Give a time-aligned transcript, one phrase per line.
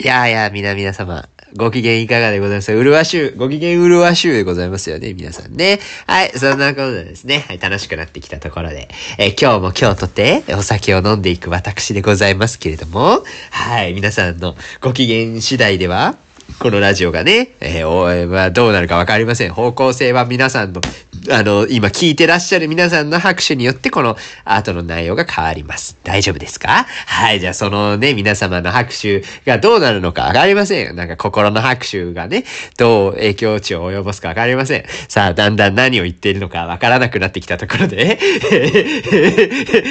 [0.00, 2.68] いやいや、皆皆様、ご機嫌いかがでございます。
[2.68, 5.80] かうるわしゅう、ご機嫌うるわしゅうでございますよね、皆さんね。
[6.06, 8.88] はい、そんなことでですね、はい、楽しくなってきたところで、
[9.18, 16.14] え今日も今日とて、お酒を飲んでいく私でございますけれども、はい、皆さんのご機嫌次第では、
[16.60, 19.52] このラジオがね、えーおえーまあ、どうなるかわかりません。
[19.52, 20.80] 方向性は皆さんの、
[21.30, 25.96] あの、今聞いてらっしゃる皆さんの拍手によって、このアートの内容が変わります。
[26.02, 26.86] 大丈夫ですか？
[27.06, 30.96] はい、じゃあそのね、皆様の拍手がどうなるのかわかりません。
[30.96, 32.44] なんか心の拍手がね、
[32.76, 34.84] どう影響値を及ぼすかわかりません。
[35.06, 38.18] さあ、だんだん何を言っているのかわからなくなってきたところで、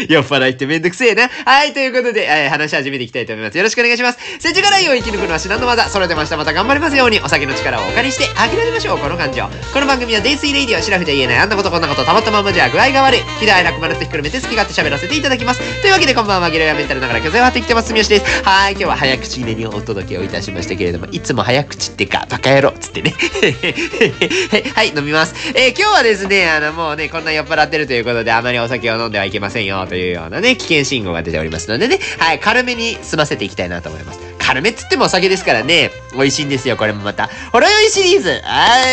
[0.10, 1.30] 酔っ払いってめんどくせえな。
[1.46, 3.58] はい、ということで、えー話し始めていきたいと思います。
[3.58, 4.20] よろしくお願いします。
[4.40, 5.90] 世知辛いを生き抜くのは至難の技。
[5.90, 9.44] それでも明日また頑張りますように、お酒の力をお借りして諦めましょう、この感情。
[9.74, 13.22] この番組は泥酔レイディオ、シラフじゃ言えない、あんなことこんなこと、たまったまんまじゃ具合が悪い。
[13.42, 15.82] 嫌い楽まるとひっくるめて好き勝手喋らせていただきます。
[15.82, 18.44] というわけでこんばんは、ゲロやメンタルながら巨勢を張ってきてます、三好です。
[18.44, 23.14] はい、今日は早口入れにお届けをいたしましたけれども、いつも早口ってか、バカ野郎、つってね。
[24.76, 25.36] はい、飲みます。
[25.54, 34.20] えー今日はですね、あの、もうね、こんな酔っ払ってるということで、あまりお酒を飲んではいけませんよ、というようなね、危険信号が出ておりますのでね、はい、軽めに済ませていきたいなと思います。
[34.48, 37.30] 軽めっつってもお酒ですからね、美味ししいんですよ、これもまた。
[37.52, 38.86] ほろ酔いシリーズは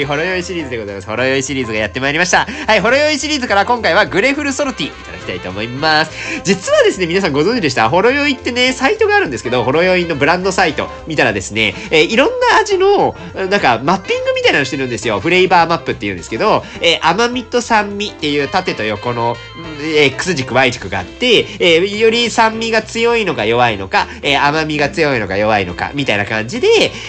[0.00, 1.06] いほろ酔いシリーズでございます。
[1.06, 2.46] ほろ酔いシリーズがやってまいりました。
[2.66, 6.12] はい、ほろ酔いシリーズから今回はグレフルソルティいただきたいと思います。
[6.44, 15.20] 実はですね、皆さんご存知でしたほろ酔いってね、サイトがあるんですけど、ほろ酔いのブランドサイト見たらですね、えーいろんな味の、なんかマッピングみたいなのしてるんですよ。
[15.20, 26.68] フレーバーマップっていうんですけど、えー甘みと酸味っていう縦と横の、うん X 軸 Y 軸があって、えーより酸味が強いのか弱いのか、えー甘みが強いのか弱いのか、みたいな感じで、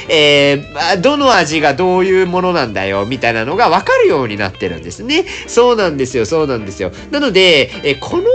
[0.10, 5.26] えーどの味がどういうものなんだよ、みたいなのが分かるようになってるんですね。
[5.48, 6.92] そうなんですよ、そうなんですよ。
[7.12, 8.30] なので、えこの番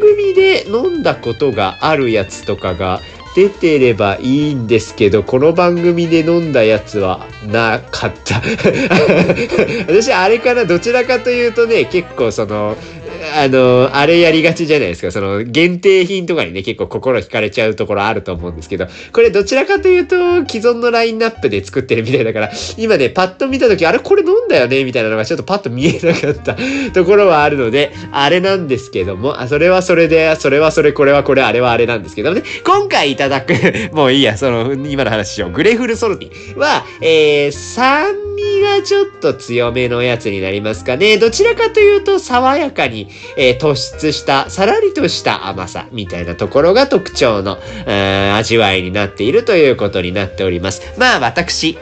[0.00, 3.00] 組で飲んだことがあるやつとかが、
[3.34, 8.42] 出てればいいんですけど、この番組で飲んだやつはなかった。
[9.88, 12.76] 私、あれかな、どちらかというとね、結構その、
[13.22, 15.12] あの、あれやりがちじゃないですか。
[15.12, 20.16] その、限定品とかにね、結構心惹かれちゃうところあると思うんですけど、これどちらかというと、
[20.48, 26.56] 既存のラインナップで作ってるみたいだから、 今ね、パッと見たとき、あれこれ飲んだよねみたいなのがちょっとパッと見えなかった
[26.92, 33.54] ところはあるので、あれなんですけども、あ、それはそれで、それはそれ、これはこれ、あれはあれなんですけどもね、今回いただく、
[33.92, 35.50] もういいや、その、今の話しよう。
[35.50, 41.18] グレフルソルティは、えー、酸味がちょっと強めのやつになりますかね。
[41.18, 50.82] どちらかというと、爽やかに、えー突出した、さらりとした甘さみたいなところが特徴の、うー味わいになっているということになっております。
[50.98, 51.78] まあ私、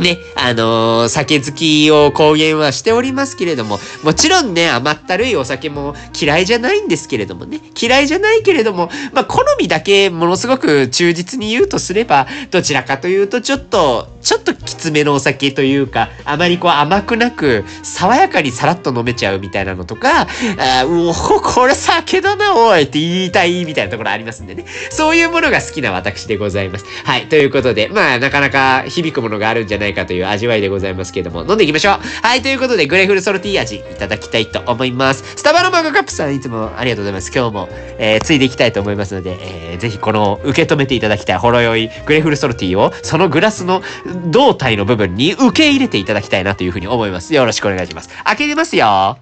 [0.00, 24.64] ね、あのー酒好きを公言はしておりますけれども、もちろんね、甘ったるいお酒も嫌いじゃないんですけれどもね、嫌いじゃないけれども、まあ、好みだけものすごく忠実に言うとすれば、どちらかというと、ちょっと、ちょっときつめのお酒というか、あまりこう甘くなく、爽やかにさらっと飲めちゃうみたいなのとか、あうお、これ酒だな、おいって言いたいみたいなところありますんでね。
[24.90, 26.86] そういうものが好きな私でございます。
[27.04, 27.26] はい。
[27.26, 32.00] ということで、まあ、なかなか響くものがあるんじゃないかという味わいでございますけれども、飲んでいきましょう。
[32.22, 32.40] はい。
[32.40, 35.22] ということで、グレフルソルティー味いただきたいと思います。
[35.36, 37.30] スタバのマグカップさん、いつもありがとうございます。
[37.30, 37.68] 今日も、
[37.98, 43.82] えー、ついでいきたいと思いますので、えー、ぜひこの、受け止めていただきたいほろ酔いグレフルソルティーを、そのグラスの
[44.30, 47.34] 胴体の部分に受け入れていただきたいなというふうに思います。
[47.34, 48.08] よろしくお願いします。
[48.24, 49.18] 開けてますよ。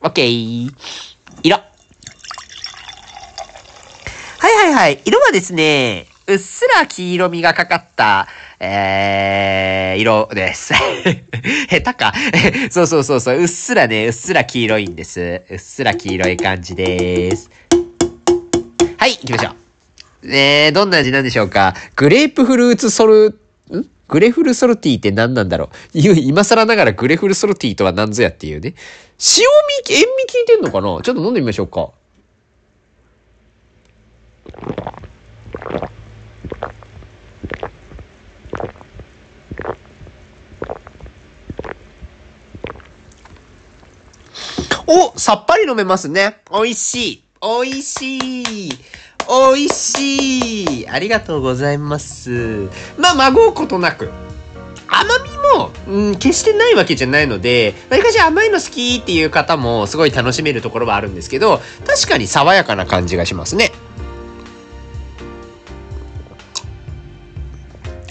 [0.00, 0.70] オッケー。
[1.42, 1.56] 色。
[1.56, 1.62] は
[4.50, 5.02] いはいはい。
[5.04, 8.28] 色はですね、うっすら黄色みがかかった、
[8.60, 10.72] えー、色です。
[11.68, 12.12] 下手か。
[12.70, 13.38] そうそうそうそう。
[13.38, 15.42] うっすらね、うっすら黄色いんです。
[15.50, 17.50] うっすら黄色い感じです。
[18.98, 19.56] はい、行きましょう。
[20.26, 21.74] えー、どんな味なんでしょうか。
[21.96, 23.43] グレープフルーツソル、ん
[24.08, 28.74] グレフルソルティって何なんだろう今更ながらグレフルソルティとは何ぞやっていうね。
[29.38, 29.46] 塩
[29.84, 31.00] 味、塩味効いてんのかな？
[31.02, 31.90] ちょっと飲んでみましょうか。
[44.86, 46.42] おさっぱり飲めますね。
[46.52, 47.24] 美味しい。
[47.40, 48.18] 美味し
[48.68, 48.70] い。
[49.28, 50.88] 美味しい。
[50.88, 52.68] ありがとうございます。
[52.98, 54.10] まあ、まごうことなく。
[54.88, 63.72] 甘みも、うん、決してないわけじゃないので、わりかし甘いの好きっていう方もすごい楽しめるところはあるんですけど、確かに爽やかな感じがしますね。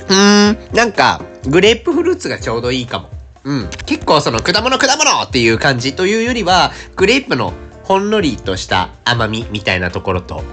[0.10, 3.10] うーん、なんか、グレープフルーツがちょうどいいかも。
[3.46, 3.70] うん。
[3.86, 10.44] 結構その果物果物っていう感じというよりは、グレープのほんのりとした甘みみたいなところと、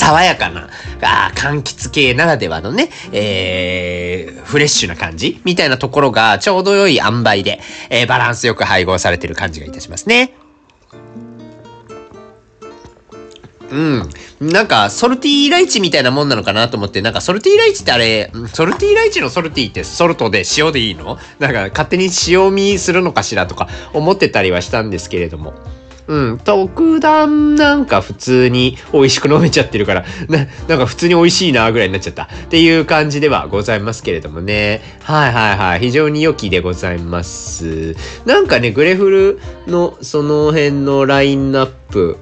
[0.00, 0.70] 爽やかな、
[1.02, 7.60] あ柑橘系ならではのね、えー、フレッシュな感じみたいなところがちょうど良い塩梅で、
[7.90, 10.34] えー、バランスよく配合されてる感じがいたしますね。
[13.70, 14.08] うん。
[14.40, 21.18] なんか、ソルティーライチみたいなもんなのかなと思って、なんかソルティーライチってあれ、ソルティーライチのソルティーってソルトで塩でいいの？
[21.38, 25.54] なんか勝手に塩味するのかしらとか思ってたりはしたんですけれども。
[26.10, 26.38] うん。
[26.38, 34.82] 特段なんか普通に美味しく飲めちゃってるから、な、なんか普通に美味しいなぐらいになっちゃったっていう感じではございますけれどもね。
[35.04, 35.78] はいはいはい。
[35.78, 37.94] 非常に良きでございます。
[38.26, 42.18] なんかね、グレフルのその辺のラインナップ、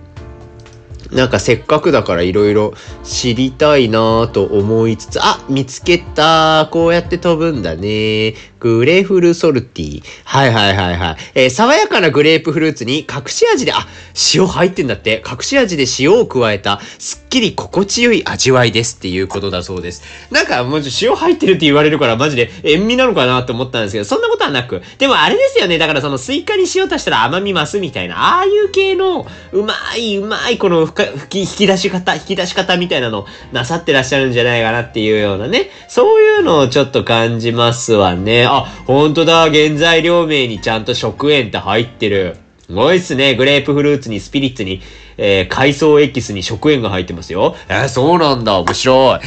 [1.13, 6.69] なんかせっかくだから色々知りたいなぁと思いつつ、あ、見つけた。
[6.71, 8.35] こうやって飛ぶんだね。
[8.61, 10.03] グレフルソルティ。
[10.25, 11.17] はいはいはいはい。
[11.35, 13.87] えー、爽やかなグレープフルーツに隠し味で、あ、
[14.35, 15.23] 塩入ってんだって。
[15.27, 20.03] 隠し味で塩を加えた、すっきり心地よい味わいですっていうことだそうです。
[20.31, 24.83] なんか、もう塩入ってるって言われるからマジで塩味なのかなと思ったんですけど、そんなことはなく。
[24.99, 25.79] でもあれですよね。
[25.79, 30.89] だからそのスイカに塩足したら甘み増すみたいな、ああいう系の、うまいうまいこの、
[31.33, 35.71] 引き出し方、引き出し方みたいなのなさってらっしゃるんじゃないかなっていうようなね。
[35.89, 38.47] そういうのをちょっと感じますわね。
[38.47, 39.51] あ、ほんとだ。
[39.51, 42.37] 原材料名にちゃんと食塩って入ってる。
[42.67, 43.35] すごいっすね。
[43.35, 44.83] グレープフルーツにスピリッツに、
[45.17, 47.57] えー、海藻エキスに食塩が入ってますよ。
[47.69, 48.59] えー、そうなんだ。
[48.59, 49.21] 面白い。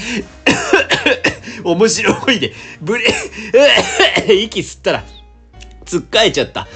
[1.64, 2.54] 面白いで。
[2.82, 3.06] ブレ、
[4.44, 5.04] 息吸ったら、
[5.86, 6.68] つっかえちゃった。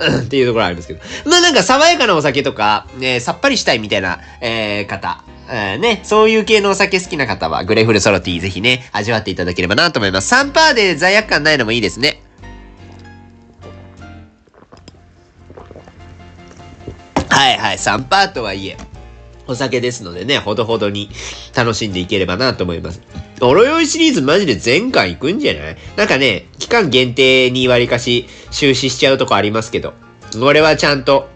[0.00, 1.00] うん、うん、っていうところありますけど。
[1.26, 5.22] まあなんか爽やかなお酒とか、ね、さっぱりしたいみたいな、えー、方。
[5.52, 10.32] えー、ね、そういう系のお酒好きな方は、グレフルソロティーぜひね、味わっていただければなと思います。
[10.32, 12.22] 3%で罪悪感ないのもいいですね。
[17.28, 18.76] はいはい、3%とはいえ、
[19.50, 21.10] お酒ですのでね、ほどほどに
[21.54, 23.02] 楽しんでいければなと思います。
[23.40, 25.76] おろよいシリーズマジで全巻行くんじゃない？
[25.96, 29.94] なんかね、期間限定に割かし終始しちゃうとこありますけど、
[30.42, 31.28] 俺はちゃんと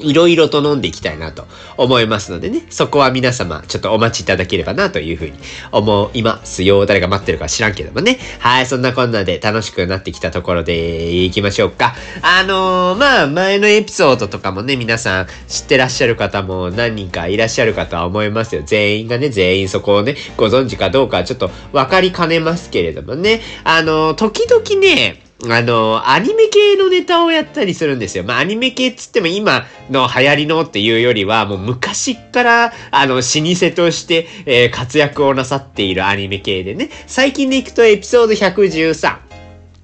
[0.00, 1.46] いろいろと飲んでいきたいなと
[1.76, 5.32] 思いますのでね、そこは皆様ちょっとお待ちいただければなというふうに
[5.70, 6.84] 思いますよ。
[6.86, 8.18] 誰が待ってるか知らんけどもね。
[8.40, 11.94] はい、そんなこんなで楽しくなってきたところで行きましょうか。
[12.22, 18.62] あのー、まあ、前のエピソードとかもね、皆さん知ってらっしゃる方も何人かいらっしゃるかとは思いますよ。
[18.64, 23.40] 全員がね、全員そこをね、ご存知かどうかちょっと分かりかねますけれどもね。
[23.62, 28.24] あのー、時々ね、あの、アニメ系のネタをやったりするんですよ。
[28.24, 36.90] まあ、アニメ系っつっても今の流行りのっていうよりは、もう昔から、あの、老舗として、えー、活躍をなさっているアニメ系でね。
[37.06, 39.23] 最近でいくとエピソード113。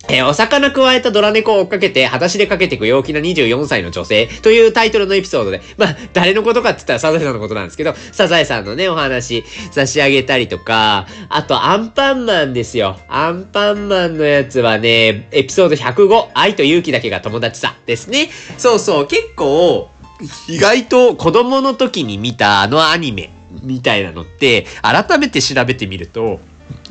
[0.09, 12.99] えー、お魚加えたドラ猫を追っかけて、裸足でかけていく陽気な24歳の女性というタイトルのエピソードで、まあ、誰のことかって言ったらサザエさんのことなんですけど、サザエさんのね、お話差し上げたりとか、あと、アンパンマンですよ。
[13.09, 18.31] アンパンマンのやつはね、エピソード105、愛と勇気だけが友達さですね。
[18.59, 19.91] そうそう、結構、
[20.49, 23.31] 意外と子供の時に見たあのアニメ
[23.63, 26.41] みたいなのって、改めて調べてみると、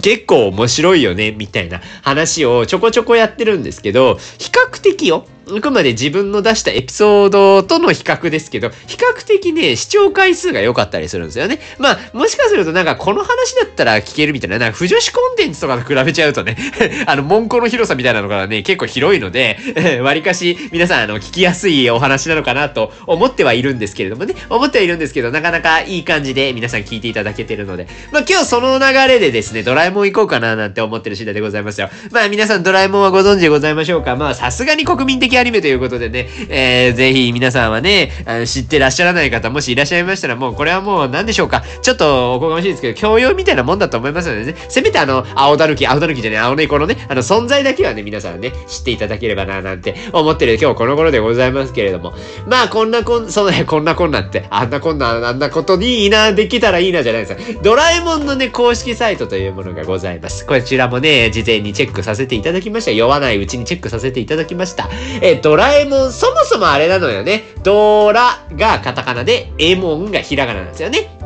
[0.02, 5.26] 結構面白いよね、みたいな話をちょこちょこやってるんですけど、比較的よ、
[5.58, 11.60] あくまで自分の出したエピソードとの比較ですけど、比較的ね、視聴回数が良かったりするんですよね。
[11.78, 16.58] まあ、もしかするとなんかこの話だったら聞けるみたいな、なんか不女子コンテンツとかと比べちゃうとね、
[17.06, 19.58] あの、文庫の広さみたいなのがね、結構広いので、
[20.04, 31.90] 割かし皆さん、あの、聞きやすいお話なのかなと思ってはいるんですけれどもね、思ってはいるんですけど、なかなかいい感じで皆さん聞いていただけてるので、まあ今日その流れでですね、ドラえもん行こうかななんて思ってる次第でございますよ。
[32.12, 41.64] まあ皆さんドラえもんはご存知でございましょうかまあさすがに国民的アニメということでね、えー、ぜひ皆さんはね、あの知ってらっしゃらない方、もしいらっしゃいましたら、もうこれはもう何でしょうか。
[41.82, 52.14] ちょっとおこがましいですけど、教養みたいなもんだと思いますのでね、せめてあの、青だるき、青だるきじゃね青猫のね、あの、存在だけはね、皆さんね、知っていただければな、なんて思ってる今日この頃でございますけれども。
[52.48, 57.60] まあ、こんなこん、そうね、 こんなこんなって、あんなこんな、あんなことにいいな、できたらいいなじゃないですか。
[57.62, 60.46] ドラえもんのね、公式サイトというものがございます。
[60.46, 62.92] こちらもね、事前にチェックさせていただきました。
[62.92, 64.90] 酔わないうちにチェックさせていただきました。
[65.36, 67.44] ドラえもん、そもそもあれなのよね。
[67.64, 71.19] ドラがカタカナで、エモンがひらがななんですよね。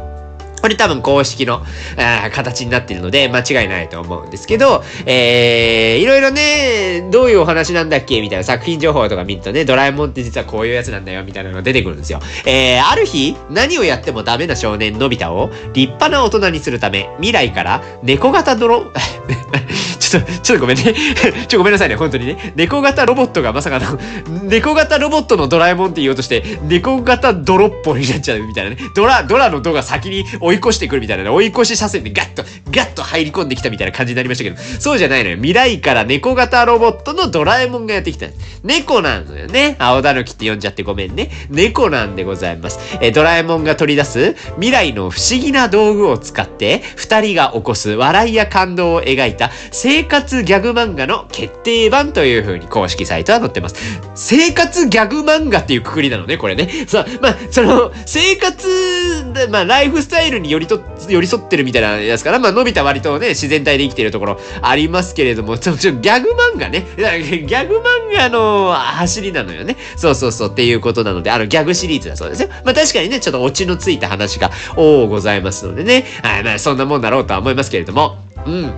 [0.63, 1.61] これ多分公式の
[1.97, 12.21] あ形になっているので間違いないと思うんですけど、えー、いろいろね、どういうお話なんだっけみたいな作品情報とか見るとね、ドラえもんって実はこういうやつなんだよみたいなのが出てくるんですよ。
[12.45, 18.85] えー、ある日、何をやってもダメな少年のび太を立派な大人にするため、未来から猫型泥、
[20.13, 20.93] ちょっと、ちょっとごめんね。
[21.47, 22.53] ちょ、ごめんなさいね、本当にね。
[22.55, 23.99] 猫型ロボットがまさかの、
[24.43, 28.77] 猫型ロボットのドラえもんって言おうとして、猫型泥っぽになっちゃうみたいなね。
[28.95, 35.35] ドラ、ドラのドが先に追い追い越してくるみたいなね、追い越し車線でガッと、ガッと入り込んできたみたいな感じになりましたけど、そうじゃないのよ。
[35.37, 38.27] 未来から猫型ロボットのドラえもんがやってきた。
[38.63, 39.75] 猫なのよね。
[39.79, 41.29] 青だぬきって呼んじゃってごめんね。
[41.49, 42.79] 猫なんでございます。
[43.01, 53.75] えドラえもんが取り出す未来の不思議な道具を使って、二人が起こす笑いや感動を描いた生活ギャグ漫画の決定版という風に公式サイトは載ってます。
[54.15, 56.69] 生活ギャグ漫画っていうくくりなのね、これね。
[56.87, 66.85] そう、まあ、その、生活で、まあ、ライフスタイルに寄りと、寄り添ってるみたいなやつから、まあ、伸びた割とね、自然体で生きてるところありますけれども、ちょ、ちょ、ギャグ漫画ね。
[66.95, 69.75] ギャグ漫画の走りなのよね。
[69.95, 72.49] そうそうそうっていうことなので、あの、ギャグシリーズだそうですよ。
[72.63, 76.05] まあ、確かにね、ちょっとオチのついた話が多ございますのでね。
[76.21, 78.17] はい、まあ、そんなもんだろうとは思いますけれども。
[78.45, 78.73] うん。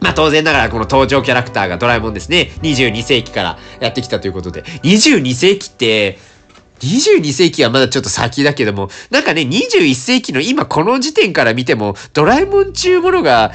[0.00, 2.52] まあ当然ながらこの登場キャラクターがドラえもんですね。
[2.62, 4.62] 22世紀からやってきたということで。
[4.62, 6.18] 22世紀って、
[6.80, 13.52] 22世紀はまだちょっと先だけども、なんかね、21世紀の今この時点から見ても、ドラえもん中ものが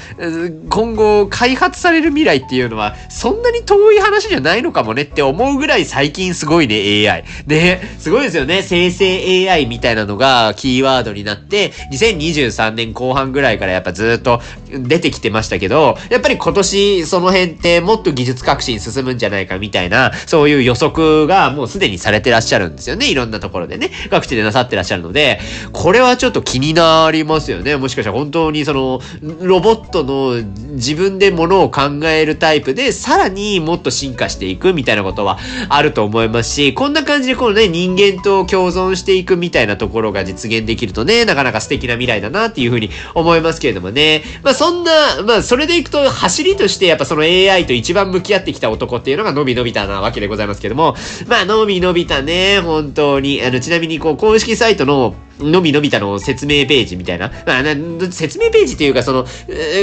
[0.70, 6.76] 今後開発される未来っていうのは、そんなに遠い話じゃないのかもねって思うぐらい最近すごいね、
[7.10, 7.26] AI。
[7.48, 8.64] ね、すごいですよね。
[8.64, 23.15] 生成 AI みたいなのがキーワードになって、2023年後半ぐらいからやっぱずっと出てきてましたけど、やっぱり今年その辺ってもっと技術革新進むんじゃないかみたいな、そういう予測がもうすでにされてらっしゃるんですよね。
[23.16, 25.40] いろんなところでね、各地でなさってらっしゃるので、
[25.72, 27.78] これはちょっと気になりますよね。
[27.78, 29.00] もしかしたら本当にその、
[29.42, 30.44] ロボットの
[30.74, 44.24] 自分でものを考えるタイプで、さらにもっと進化していくみたいなことはあると思いますし、こんな感じでこのね、人間と共存していくみたいなところが実現できるとね、なかなか素敵な未来だなっていうふうに思いますけれどもね。
[44.44, 44.92] まあそんな、
[45.26, 50.96] まあそれでいくと走りとしてやっぱその AI と一番向き合ってきた男っていうのがのびのびたなわけでございますけども、
[51.28, 53.42] まあのびのびたね、本当に。
[53.44, 57.64] あの、ちなみにこう公式サイトののびのびたの説明ページみたいな、まあ、
[58.12, 59.26] 説明ページっていうか、その、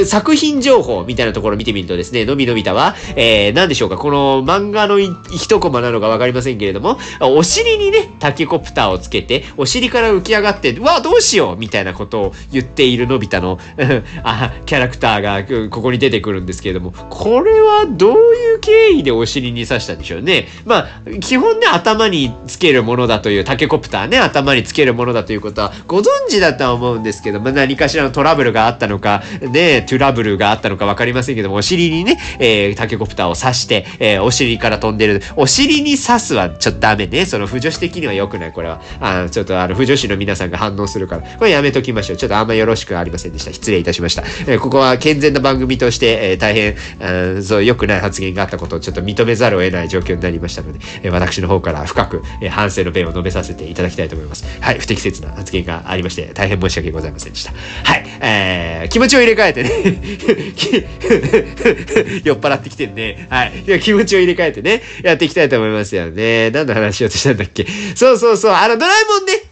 [0.06, 13.58] 作品情報みたいなところを見てみるとですね、のびのびたは、えー、なんでしょうか、この漫画の一コマなのかわかりませんけれども、お尻にね、タケコプターをつけて、お尻から浮き上がって、うわ、どうしようみたいなことを言っているのび太の、
[14.24, 20.48] あ、キャラクターがここに出てくるんですけれども、これはどういう経緯でお尻に刺したんでしょうね。
[20.64, 35.22] まあ、基本ね、頭につけるものだという、タケコプターね、頭につけるものだということはご存知だとは思うんですけど、まあ、何かしらのトラブルがあったのか、ね、トラブルがあったのかわかりませんけども、お尻にね、えー、タケコプターを刺して、えー、お尻から飛んでる。
[35.36, 37.26] お尻に刺すはちょっとダメね。
[37.26, 38.80] その、不女子的には良くない、これは。
[39.00, 41.22] あちょっとあの、不女子の皆さんが反応するから。
[41.38, 42.16] これやめときましょう。
[42.16, 43.52] ちょっとあんまよろしくありませんでした。
[43.52, 44.22] 失礼いたしました。
[44.46, 46.76] えー、ここは健全な番組として、えー、大変、
[47.38, 54.44] あそう、良くない発言があったことをちょっと認めざるを得ない状況になりましたので、えー、私の方から深く、えー、反省の弁を述べさせていただきたいと思います。
[54.60, 57.52] はい、不適切な発言がありまして、大変申し訳ございませんでした。
[57.52, 58.04] はい。
[58.20, 59.70] えー、気持ちを入れ替えてね
[62.24, 63.26] 酔っ払ってきてるね。
[63.30, 63.80] はい。
[63.80, 66.50] 気持ちを入れ替えてね、やっていきたいと思いますよね。
[66.50, 68.52] 何の話をしたんだっけそうそうそう。
[68.52, 69.51] あの、ドラえもんね。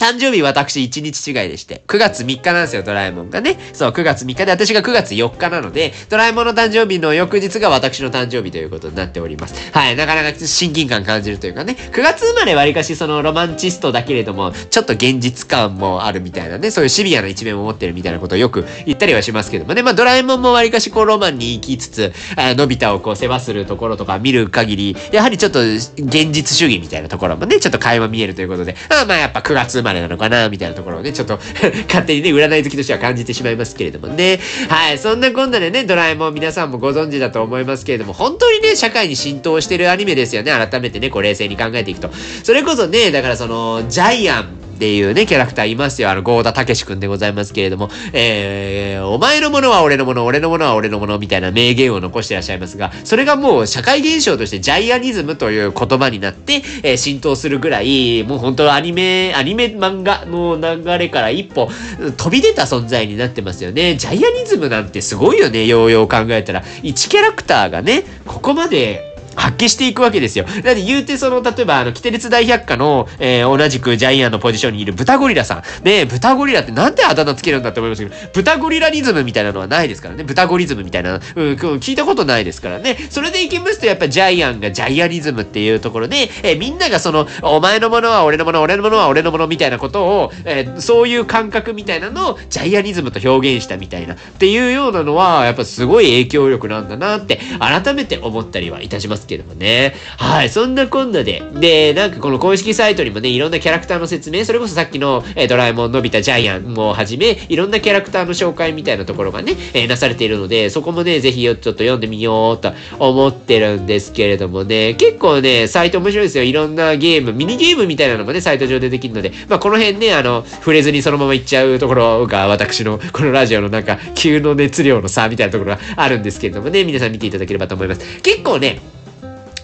[0.00, 3.58] 誕生日私1日違いでして、9月3日なんですよ、ドラえもんがね。
[3.74, 9.54] そう、9月3日で私が9月4日なので、ドラえもんの誕生日の翌日が私の誕生日ということになっております。
[9.72, 31.38] はい、なかなか親近感感じるというかね、9月生まれわりかしそのロマンチストだけれども、ちょっと現実感もあるみたいなね、そういうシビアな一面も持ってるみたいなことをよく言ったりはしますけどもね、まあドラえもんもわりかしこうロマンに行きつつ、あのび太をこう世話するところとか見る限り、やはりちょっと現実主義みたいなところもね、ちょっと会話見えるということで、あまあやっぱ9月生まれなのかな、みたいなところをね、ちょっと
[31.88, 34.38] 勝手にね、占い好きとしては感じてしまいますけれどもね。
[34.68, 40.52] はい、そんなこんなでね、ドラえもん皆さんもご存知だと思いますけれども、本当にね、社会に浸透してるアニメですよね。
[40.52, 42.10] 改めてね、こう冷静に考えていくと。
[42.42, 46.08] それこそね、だからその、ジャイアン、っていうね、キャラクターいますよ。
[46.08, 61.68] あの、ゴーダたけしくんでございますけれども、えー、お前のものは俺のもの、俺のものは俺のもの、みたいな名言を残してらっしゃいますが、それがもう社会現象としてジャイアニズムという言葉になって、えー、浸透するぐらい、もう本当アニメ、アニメ漫画の流れから一歩
[62.16, 63.96] 飛び出た存在になってますよね。
[63.96, 66.62] ジャイアニズムなんてすごいよね、ようよう考えたら。
[66.62, 70.44] 1キャラクターがね、ここまで発揮していくわけですよ。
[70.44, 75.84] だって言うてその、例えばあの、キテレツ大百科の、えー、同じくジャイアンのポジションにいる豚ゴリラさん。
[75.84, 80.24] ね豚ゴリラってなんであだ名つけるんだって思いますけど、豚ゴリラリズムみたいなのはないですからね。
[80.24, 81.20] 豚ゴリズムみたいな、うん、
[81.54, 82.96] 聞いたことないですからね。
[83.10, 99.19] それでいきますと、やっぱジャイアンがジャイアリズムっていうところで、えー、みんながその、お前のものは俺のもの、俺のものは俺のものみたいなことを、えー、そういう感覚みたいなのをジャイアニズムと表現したみたいな、っていうようなのは、やっぱすごい影響力なんだなって、改めて思ったりはいたします。
[99.20, 99.94] ますけどもね。
[100.16, 101.42] はい、そんなこんなで。
[101.54, 116.44] で、なんかこの公式サイトにもね、いろんなキャラクターの説明、それこそさっきの、えー、ドラえもん、のび太、ジャイアンもはじめ、いろんなキャラクターの紹介みたいなところがね、えー、なされているので、そこもね、ぜひちょっと読んでみようと思ってるんですけれどもね、結構ね、サイト面白いですよ。
[116.44, 128.20] いろんなゲーム、ミニゲームみたいなのもね、サイト上でできるので、まあ、この辺ね、あの、触れずにそのまま行っちゃうところが、私のこのラジオのなんか、急の熱量の差みたいなところがあるんですけれどもね、皆さん見ていただければと思います。
[128.22, 128.80] 結構ね、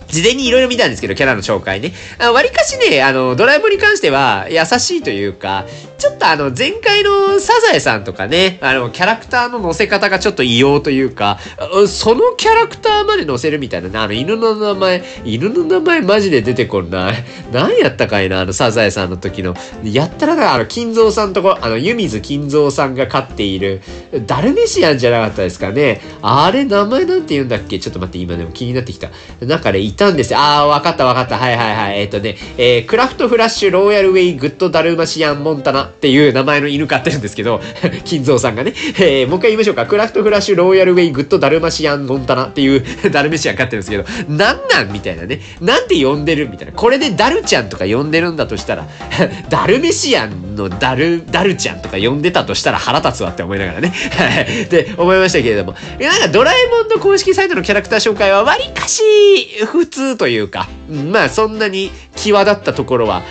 [0.09, 1.93] 事前にいろいろ見たんですけど、キャラの紹介ね。
[2.33, 5.67] わりかしね、あの、ドラえもんに関しては優しいというか、
[5.99, 11.39] ちょっとあの、前回のサザエさんとかね、あの、キャラクターの乗せ方がちょっと異様というか、
[11.89, 17.13] そのキャラクターまで乗せるみたいなね、あの、犬の名前、犬の名前マジで出てこんな。
[17.53, 19.55] 何やったかいな、あの、サザエさんの時の。
[19.83, 23.81] やったらな、あの、金蔵さんとこ、あの、湯水金蔵さんが飼っている、
[24.27, 26.03] ダルメシアンじゃなかったですかね。
[26.21, 27.79] あれ、名前なんて言うんだっけ？
[27.79, 29.11] ちょっと待って、今でも気になってきた。
[29.41, 30.39] なんかね、たんですよ。
[30.39, 31.39] ああ、わかったわかった。
[31.39, 32.01] はいはいはい。
[32.01, 37.61] えっ、ー、とね、えー、クラフトフラッシュローヤルウェイグッドダルマシアンモンタナっていう名前の犬飼ってるんですけど、
[38.05, 39.87] 金蔵さんがね、えー、もう一回言いましょうか。
[39.87, 45.41] クラフトフラッシュローヤルウェイグッドダルマシアンモンタナっていう ダルメシアン飼ってるんですけど、なんなんみたいなね。
[45.61, 46.73] なんて呼んでるみたいな。
[46.73, 48.87] これでダルちゃんとか呼んでるんだとしたら、
[49.49, 53.93] ダルメシアンのダル、ダルちゃんとか呼んでたとしたら腹立つわって思いながらね。
[54.71, 55.75] で、思いましたけれども。
[56.01, 59.03] なんかドラえもんの公式サイトのキャラクター紹介はわりかし
[59.67, 60.69] 普通というか、
[61.13, 63.23] まあそんなに際立ったところは、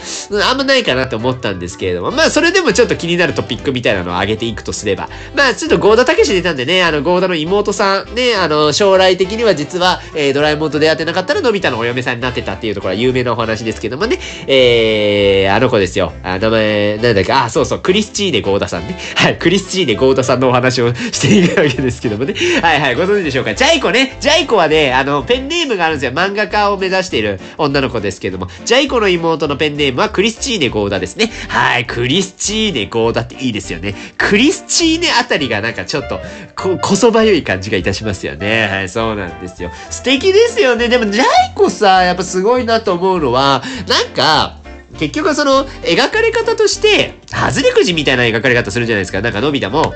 [0.50, 16.14] あんまないかなと思ったんですけれども、まあそれでもちょっと気になるトピックみたいなのを上げていくとすれば、まあちょっとゴーダたけし出たんでね、あのゴーダの妹さん、ね、あの将来的には実は、えー、ドラえもんと出会ってなかったらのび太のお嫁さんになってたっていうところは有名なお話ですけどもね、えー、あの子ですよ。
[16.24, 18.98] あ名前、なんだっけ、あ、そうそう、クリスチーネゴーダさんね。
[19.16, 22.34] はい、クリスチーネゴーダさんのお話をしているわけですけどもね。
[22.62, 23.54] はいはい、ご存知でしょうか？
[23.54, 26.12] ジャイコね、ジャイコはね、あの、ペンネームがあるんですよ。
[26.12, 31.32] 漫画家を目指している女の子ですけども、ジャイコの妹のペンネームはクリスチーネゴーダですね。
[31.50, 33.96] はい、クリスチーネゴーダっていいですよね。
[34.18, 36.20] クリスチーネあたりがなんかちょっと、
[36.56, 38.68] こ、こそばゆい感じがいたしますよね。
[38.68, 39.72] はい、そうなんですよ。
[39.90, 40.88] 素敵ですよね。
[40.88, 44.58] でも、ジャイコさ、やっぱすごいなと思うのは、なんか、
[44.98, 49.22] 結局その、描かれ方として、外れくじみたいな描かれ方するじゃないですか。
[49.22, 49.94] なんか、のび太も、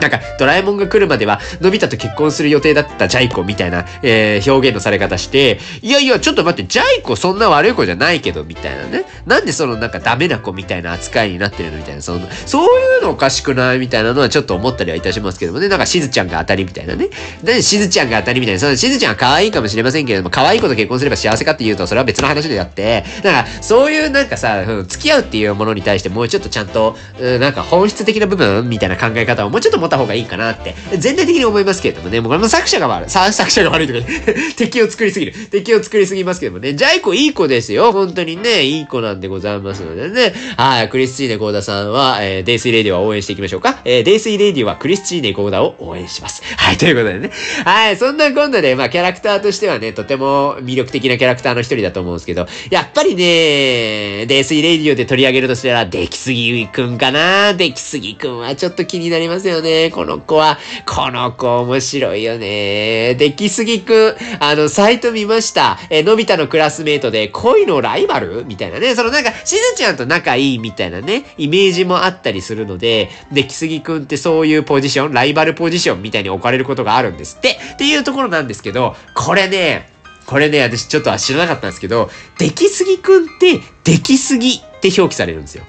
[0.00, 9.04] なんか、ドラえもんが来るまでは、のび太と結婚する予定だったジャイコみたいな、えー、表現のされ方して、いやいや、ちょっと待って、ジャイコそんな悪い子じゃないけど、みたいなね。
[9.26, 15.68] なんでそのなんかダメな子みたいな扱いになってるのみたいな、その、そういうのおかしくないみたいなのはちょっと思ったりはいたしますけどもね。
[15.68, 17.08] なんかしずちゃんが当たりみたいなね。
[17.42, 18.60] で、しずちゃんが当たりみたいな。
[18.60, 33.10] そのしずちゃんは可愛いかもしれませんけれども、可愛い子と結婚すれば幸せかっていうと、それは別の話であって、だから、そういうなんかさ、うん、付き合うっていうものに対してもうちょっとちゃんと、うん、なんか本質的な部分みたいな考え方をもうちょっと持った方がいいかなって全体的に思いますけれどもね、もうこれも作者が悪い。
[33.10, 34.06] 作者が悪いとか、ね、
[34.56, 35.32] 敵を作りすぎる。
[35.50, 37.92] 敵を作りすぎますけどもね、ジャイ子いい子ですよ。
[37.92, 40.34] 本当にね、いい子なんでございますのでね。
[40.56, 43.80] はい、クリスチーネ・ゴーダさんは、えー、デイスイレディオは応援していきましょうか。
[43.84, 46.42] えー、デイスイレディオはクリスチーネ・ゴーダを応援します。
[46.56, 47.30] はい、ということでね。
[47.64, 59.77] はい、そんな今度で、まあ、キャラクターとしてはね、とても魅力的なキャラクターの一人だと思うんですけど、やっぱりね、デイスイレディオで取り上げるとしたら、出来すぎくんかな出来すぎくんはちょっと気になりますよね。
[59.94, 63.14] この子は、この子面白いよね。
[63.14, 65.78] 出来すぎくん、あの、サイト見ました。
[65.90, 68.44] え、のび太のクラスメイトで恋のライバル？
[68.44, 68.94] みたいなね。
[68.94, 77.58] そのなんか、しずちゃんと仲いいみたいなね、イメージもあったりするので、出来すぎくんってそういうポジション、ライバルポジションみたいに置かれることがあるんですって。
[77.74, 79.90] っていうところなんですけど、これね、
[80.26, 85.64] これね、私ちょっと知らなかったんですけど、出来すぎくんって、出来すぎって表記されるんですよ。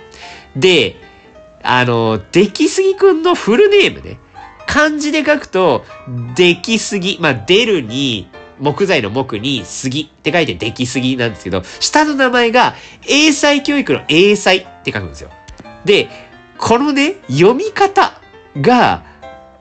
[0.56, 0.98] で、
[1.64, 4.20] あの、出来すぎくんのフルネームね。
[4.68, 5.86] 漢字で書くと、
[6.36, 7.18] 出来すぎ。
[7.20, 12.76] まあ、出るに、木材の木に杉って書いて出来すぎなんですけど、下の名前が
[13.08, 15.30] 英才教育の英才って書くんですよ。
[15.86, 16.10] で、
[16.58, 18.20] このね、読み方
[18.60, 19.04] が、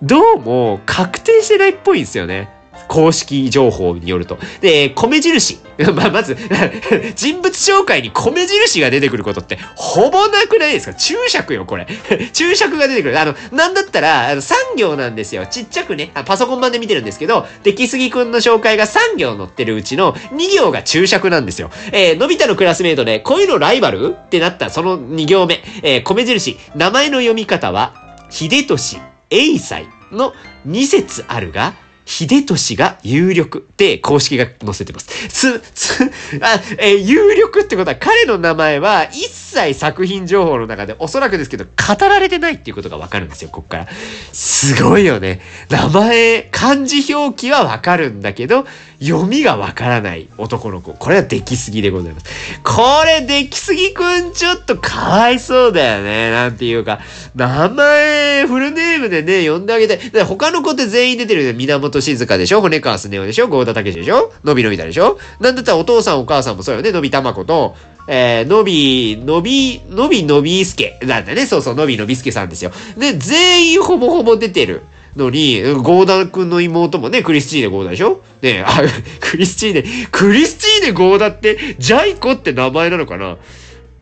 [0.03, 2.51] どうも確定してないっぽいんですよね。
[2.89, 4.39] 公式情報によると。
[4.61, 5.59] で、米印。
[5.95, 6.37] ま、まず、
[7.15, 10.95] 人物紹介に米印が出てくることって、ほぼなくないですか？
[10.95, 11.87] 注釈よ、これ。
[12.33, 13.21] 注釈が出てくる。
[13.21, 15.47] あの、なんだったら、あの、3行なんですよ。
[15.47, 21.71] ちっちゃくね、パソコン版で見てるんですけど、出来すぎくんの紹介が3行載ってるうちの2行が注釈なんですよ。
[21.93, 24.17] えー、のび太のクラスメイトで、恋のライバル？
[24.19, 25.63] ってなったその2行目。
[25.83, 26.59] えー、米印。
[26.75, 27.93] 名前の読み方は、
[28.31, 28.99] 秀俊、
[29.31, 30.33] 英才の
[30.67, 31.75] 2節あるが、
[32.09, 35.29] 秀俊が有力って公式が載せてます。
[35.29, 36.05] つ、つ、
[36.41, 43.89] あ、えー、有力ってことは彼の名前は一切作品情報の中でおそらくですけど語られてないっていうことがわかるんですよ、こっから。
[44.33, 45.43] すごいよね。
[45.69, 48.67] 名前、漢字表記はわかるんだけど、
[49.01, 50.93] 読みがわからない男の子。
[50.93, 52.27] これはできすぎでございます。
[52.65, 56.33] これできすぎくんちょっとかわいそうだよね。
[56.33, 56.99] なんていうか、
[57.37, 60.25] 名前、フルネームでね、呼んであげて。
[60.25, 61.55] 他の子って全員出てるよ。
[61.55, 66.91] 源静香でしょ骨川スネ夫でしょ郷田武でしょのびのびたでしょなんだったらお父さんお母さんもそうよね。
[66.91, 67.77] のびたまこと、
[68.09, 70.99] えー、のび、のび、のびのびすけ。
[71.05, 71.47] なんだね。
[71.47, 72.73] そうそう、のびのびすけさんですよ。
[72.97, 74.83] で、全員ほぼほぼ出てる。
[75.17, 78.23] のに、ゴーダくんの妹もね、クリスチーネゴーダでしょ？
[78.43, 78.83] ねあ、
[79.21, 83.37] クリスチーネ、クリスチーネゴーダって、ジャイコって名前なのかな？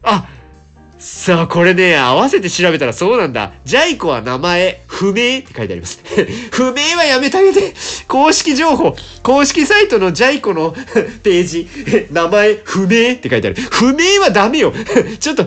[0.03, 0.29] あ、
[1.09, 3.53] さあ、これね、合わせて調べたらそうなんだ。
[3.65, 5.39] ジャイコは名前、不明？
[5.39, 6.03] って書いてあります。
[6.51, 7.75] 不明はやめてあげて。
[8.09, 10.75] 公式情報、公式サイトのジャイコの
[11.23, 11.69] ページ、
[12.11, 13.13] 名前、不明？
[13.13, 13.55] って書いてある。
[13.55, 14.73] 不明はダメよ。
[15.21, 15.47] ちょっと、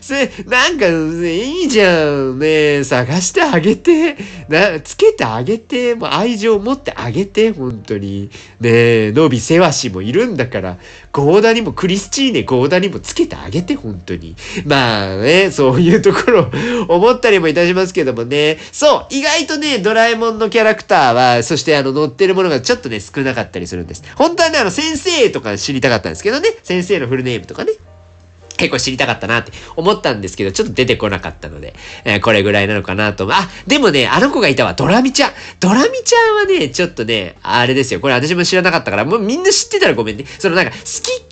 [0.00, 2.40] せ、なんか、いいじゃん。
[2.40, 4.16] ね探してあげて。
[4.48, 5.94] な、つけてあげて。
[5.94, 7.52] もう愛情持ってあげて。
[7.52, 8.28] 本当に。
[8.60, 10.78] ねえ、ノビセワシもいるんだから、
[11.12, 13.76] ゴーダにも、クリスチーネゴーダにもつけてあげて。
[13.76, 14.34] 本当に。
[14.64, 16.50] まあね、そういうところ
[16.88, 18.58] 思ったりもいたしますけどもね。
[18.72, 24.02] そう、意外とね、ドラえもんのキャラクターは、そしてあの、乗ってるものがちょっとね、少なかったりするんです。
[24.16, 26.48] 本当はね、あの、先生とか知りたかったんですけどね。
[26.62, 27.72] 先生のフルネームとかね。
[28.56, 33.28] 結構知りたかったなって思ったんですけど、ちょっと出てこなかったので、えー、これぐらいなのかなと。
[33.30, 34.74] あ、でもね、あの子がいたわ。
[34.74, 35.32] ドラミちゃん。
[35.60, 38.00] ドラミちゃんはね、ちょっとね、あれですよ。
[38.00, 40.24] これ私も知らなかったから、もうみんな知ってたらごめんね。
[40.38, 40.76] そのなんか、好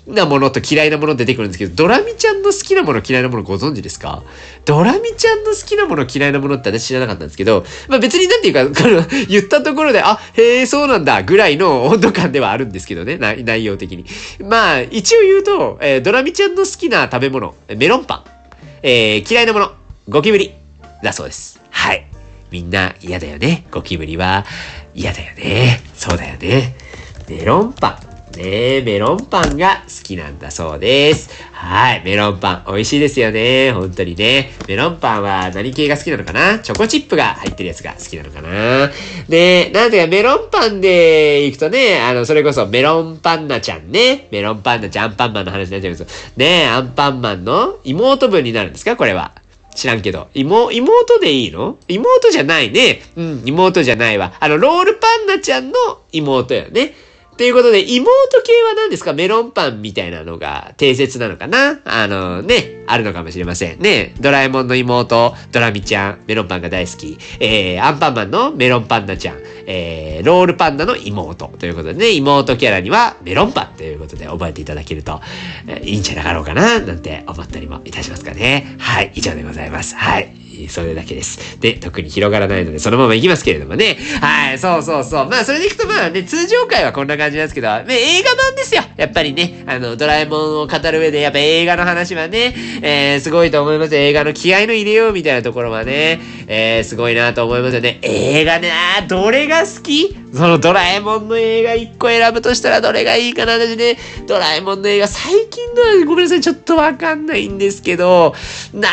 [0.07, 4.23] きなものと嫌いなもの出てくるんですけど、ドラミちゃんの好きなもの嫌いなものご存知ですか？
[4.65, 14.05] ドラミちゃんの好きなもの嫌いなものって私知らなかったんですけど、まあ別になんていうか、この、言ったところで、あ、へえ、そうなんだ、ぐらいの温度感ではあるんですけどね、内容的に。
[14.41, 18.25] まあ、一応言うと、えー、ドラミちゃんの好きな食べ物、メロンパン。
[18.83, 19.73] えー、嫌いなもの、
[20.09, 20.53] ゴキブリ。
[21.01, 21.63] だそうです。
[21.71, 22.05] はい。
[22.51, 23.69] みんな嫌だよね。
[23.71, 24.45] ゴキブリは
[24.97, 25.81] 嫌だよね。
[25.95, 26.75] そうだよね。
[27.29, 28.14] メロンパン。
[28.37, 31.31] ねえメロンパンが好きなんだそうです。
[31.53, 32.03] はい。
[32.05, 33.73] メロンパン、美味しいですよね。
[33.73, 34.51] 本当にね。
[34.67, 36.59] メロンパンは何系が好きなのかな？
[36.59, 38.91] チョコチップが入ってるやつが好きなのかな？
[39.29, 44.29] で、なんていうかメロンパンで行くとね、あの、それこそメロンパンナちゃんね。
[44.33, 48.97] メロンパンナちゃん、アンパンマンの話になっちゃうんですねアンパンマンの妹分になるんですか？
[48.97, 49.33] これは。
[49.77, 50.29] 知らんけど。
[50.35, 51.79] 妹、妹でいいの？
[51.89, 53.01] 妹じゃないね。
[53.17, 54.35] うん、妹じゃないわ。
[54.39, 55.75] あの、ロールパンナちゃんの
[56.13, 56.95] 妹よね。
[57.37, 58.11] ということで、妹
[58.45, 59.13] 系は何ですか？
[59.13, 61.81] メロンパンみたいなのが定説なのかな？
[61.85, 63.81] あのね、あるのかもしれません。
[63.81, 67.19] ね、ドラえもんの妹、ドラミちゃん、メロンパンが大好き。
[67.41, 75.21] えー、アンパンマンのメロンパンナちゃん、えー、ロールパンダの妹ということでね、妹キャラにはメロンパンということで覚えていただけると、
[75.67, 78.77] えー、いいんじゃなかろうかな、なんて思ったりもいたしますかね。
[78.79, 79.97] はい、以上でございます。
[79.97, 80.44] はい。
[80.69, 81.61] それだけです。
[81.61, 83.97] で、特に広がらないので、そのまま行きますけれどもね。
[84.21, 85.29] はい、そうそうそう。
[85.29, 88.83] まあ、それでいくと、まあね、通常回はこんな感じなんですけど、ね、映画版ですよ。
[88.97, 93.95] やっぱりね、あの、ドラえもんを語る上で、やっぱ映画の話はね、えー、すごいと思います。
[93.95, 97.99] 映画の気合の入れようみたいなところはね、えー、すごいなと思いますよね。
[98.03, 98.73] 映画ね、
[99.09, 100.17] どれが好き？
[100.35, 108.35] そのドラえもんの映画1個選ぶとしたらどれがいいかな私ね、ドラえもんの映画最近のはごめんなさい、ちょっとわかんないんですけど、
[108.73, 108.91] 何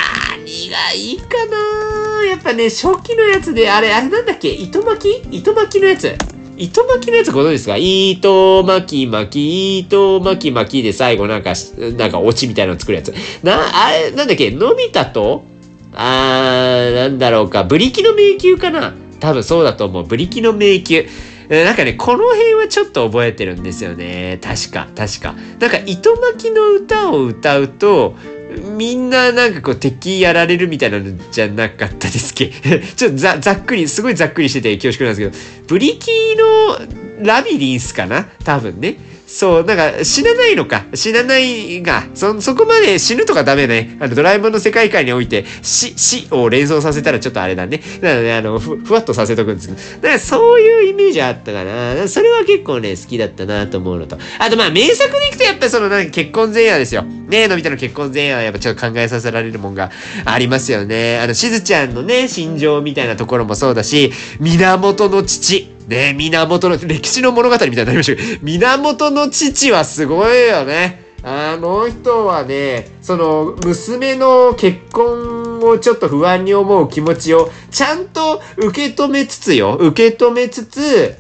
[0.70, 4.50] がいいかなやっぱね、初期のやつで、あれ、あれなんだっけ？
[4.50, 5.38] 糸巻き？
[5.38, 6.16] 糸巻きのやつ。
[6.58, 7.76] 糸巻きのやつご存知ですか？
[7.78, 11.54] 糸巻き巻き、糸巻き巻きで最後なんか、
[11.98, 13.14] なんかオチみたいなの作るやつ。
[13.44, 14.50] な、あれ、なんだっけ？
[14.52, 15.46] のび太と
[15.94, 17.64] あー、なんだろうか。
[17.64, 18.94] ブリキの迷宮かな？
[19.20, 20.04] 多分そうだと思う。
[20.06, 21.04] ブリキの迷宮。
[21.50, 24.40] なんかね、この辺はちょっと覚えてるんですよね。
[24.42, 25.36] 確か、確か。
[25.60, 28.16] なんか、糸巻きの歌を歌うと、
[28.78, 32.50] みんななんかこう敵やられるみたいなのじゃなかったですけ？
[32.96, 38.30] ちょっとざざっくり、すごいざっくりしてて恐縮なんですけど、ブリキのラビリンスかな？
[38.44, 38.98] 多分ね。
[39.32, 40.86] そう、なんか死なないのか。
[40.94, 43.96] 死なないが、そ、そこまで死ぬとかダメね。
[44.02, 47.82] あの、ドラえもんの世界観において、死、死を連想させたらちょっとあれだね。
[48.02, 49.80] なので、あの、ふ、ふわっとさせとくんですけど。
[50.02, 52.10] だからそういうイメージあったかな。
[52.10, 54.18] それは結構ね、好きだったなと思うのと。
[54.38, 57.04] あと、まあ、名作でいくとやっぱその、なんか結婚前夜ですよ。
[57.04, 59.92] ねえのび太の結婚前夜はやっぱちょっと考えさせられるもんが
[60.26, 61.20] ありますよね。
[61.20, 65.81] あの、しずちゃんのね、心情みたいなところもそうだし、源の父。
[65.92, 71.12] ね源の、歴史の物語みたいになりましたけど、源の父はすごいよね。
[71.24, 81.20] あの人はね、その、娘の結婚をちょっと不安に思う気持ちを、ちゃんと受け止めつつよ、受け止めつつ、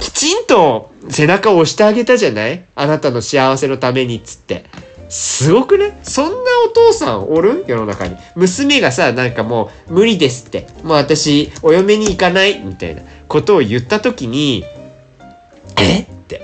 [0.00, 2.64] きちんと背中を押してあげたじゃない？
[2.74, 4.64] あなたの幸せのためにっつって。
[5.08, 5.98] すごくね？
[6.02, 6.34] そんな
[6.66, 7.64] お父さんおる？
[7.66, 8.16] 世の中に。
[8.34, 10.66] 娘がさ、なんかもう無理ですって。
[10.82, 12.58] もう私、お嫁に行かない？
[12.58, 14.64] みたいなことを言った時に、
[15.76, 16.00] え？
[16.00, 16.40] って。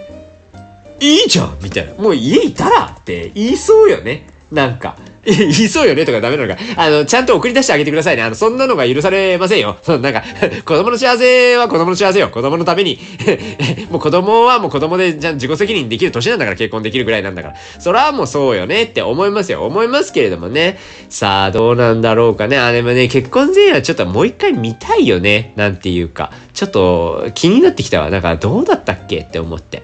[1.01, 1.95] いいじゃんみたいな。
[1.95, 4.27] もう家いたらって言いそうよね。
[4.53, 4.97] なんか。
[5.25, 6.61] 言いそうよねとかダメなのか。
[6.77, 8.23] あの、ちゃんと送り出してあげてくださいね。
[8.23, 9.79] あの、そんなのが許されませんよ。
[9.83, 10.23] そ のなんか、
[10.65, 12.29] 子供の幸せは子供の幸せよ。
[12.29, 12.99] 子供のために。
[13.91, 17.55] もう子供はもう子供で、じゃ自己責任できる年なんだから結婚できるぐらいなんだから。
[17.79, 19.65] そらもうそうよねって思いますよ。
[19.65, 20.79] 思いますけれどもね。
[21.09, 22.59] さあ、どうなんだろうかね。
[22.59, 25.53] あ、でもね、結婚前夜はちょっともう一回見たいよね。
[25.57, 26.31] なんていうか。
[26.55, 28.11] ちょっと気になってきたわ。
[28.11, 29.83] なんかどうだったっけって思って。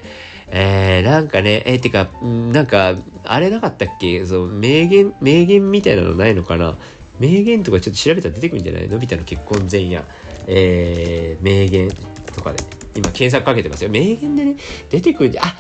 [0.50, 4.26] えー、なんかね、えー、てか、なんか、あれなかったっけ？
[4.26, 6.76] そう、名言、名言みたいなのないのかな？
[7.18, 8.88] 名言とかちょっと調べたら出てくるんじゃない？
[8.88, 10.04] のび太の結婚前夜、
[10.46, 11.88] えー、名言
[12.34, 12.64] とかで。
[12.92, 13.90] 今検索かけてますよ。
[13.90, 14.56] 名言でね、
[14.90, 15.56] 出てくるんじゃ、あ、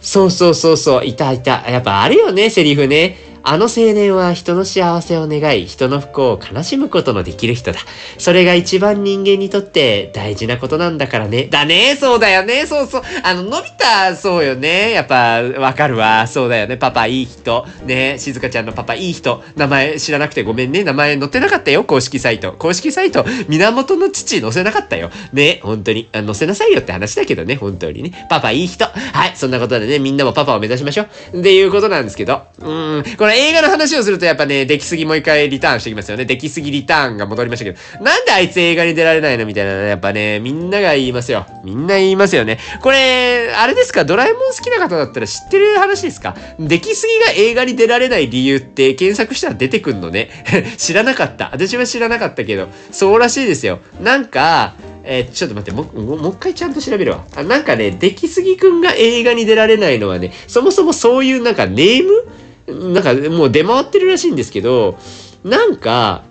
[0.00, 1.70] そうそうそうそう、いたいた。
[1.70, 3.16] やっぱあるよね、セリフね。
[3.42, 7.80] あの青年は人の幸せを願い、人の不幸を悲しむことのできる人だ。
[8.18, 11.44] それが一番人間にとって大事なことなんだからね。
[11.44, 13.02] だね、そうだよね、そうそう。
[13.22, 14.92] あの、のび太、そうよね。
[14.92, 16.26] やっぱ、わかるわ。
[16.26, 16.76] そうだよね。
[16.76, 17.66] パパいい人。
[17.84, 19.42] ね、静香ちゃんのパパいい人。
[19.56, 20.84] 名前知らなくてごめんね。
[20.84, 22.52] 名前載ってなかったよ、公式サイト。
[22.52, 25.10] 公式サイト、源の父載せなかったよ。
[25.32, 26.08] ね、本当に。
[26.12, 28.26] あ載せなさいよって話だけどね、本当にね。
[28.28, 28.84] パパいい人。
[28.86, 31.40] はい、そんなことでね、みんなもパパを目指しましょう。
[31.40, 32.42] っていうことなんですけど。
[32.60, 36.24] うん、これ映画の話をするとやっぱね、出来すぎもう一回リターンしてきますよね。
[36.24, 41.46] 出来すぎリターンが戻りましたけど、なんであいつ映画に出られないのみたいなね、やっぱね、みんなが言いますよ。
[41.64, 42.58] みんな言いますよね。
[42.82, 46.36] これ、あれですか、ドラえもん好きな方だったら知ってる話ですか？
[46.58, 50.30] 出来すぎが映画に出られない理由って検索したら出てくんのね。
[50.76, 51.50] 知らなかった。
[51.52, 53.80] 私は知らなかったけど、そうらしいですよ。
[54.00, 55.84] なんか、えー、ちょっと待って、も、
[56.16, 57.24] もう一回ちゃんと調べるわ。
[57.34, 62.26] あ、なんかね、出来すぎくんが映画に出られないのはね、そもそもそういうなんかネーム
[62.68, 64.98] なんかもう出回ってるらしいんですけど、
[65.44, 66.24] なんか、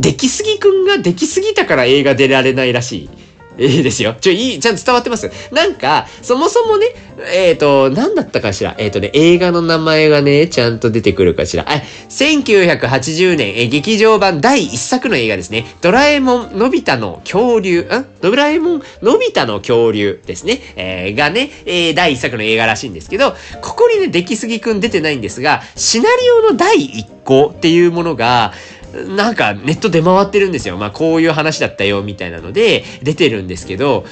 [0.00, 3.10] 出来すぎくんが出来すぎたから映画出られないらしい。
[3.58, 4.16] いいですよ。
[4.20, 6.86] ちょ、いい、ちゃんと伝わってますなんか、そもそもね、
[7.32, 8.74] えっ、ー、と、何だったかしら？
[8.78, 11.64] えっ、ー、とね、映画の名前がね、ちゃんと出てくるかしら？
[11.68, 15.66] あ、1980年、え劇場版第1作の映画ですね。
[15.80, 18.06] ドラえもん、のび太の恐竜、ん？
[18.20, 20.60] ドラえもん、のび太の恐竜ですね。
[20.76, 28.52] えー、がね、え、第1作の映画らしいんですけど、ここにね、出来すぎくん出てないんですが、シナリオの第1個っていうものが、
[29.08, 30.76] なんかネット出回ってるんですよ。
[30.76, 34.04] まあこういう話だったよみたいなので出てるんですけど、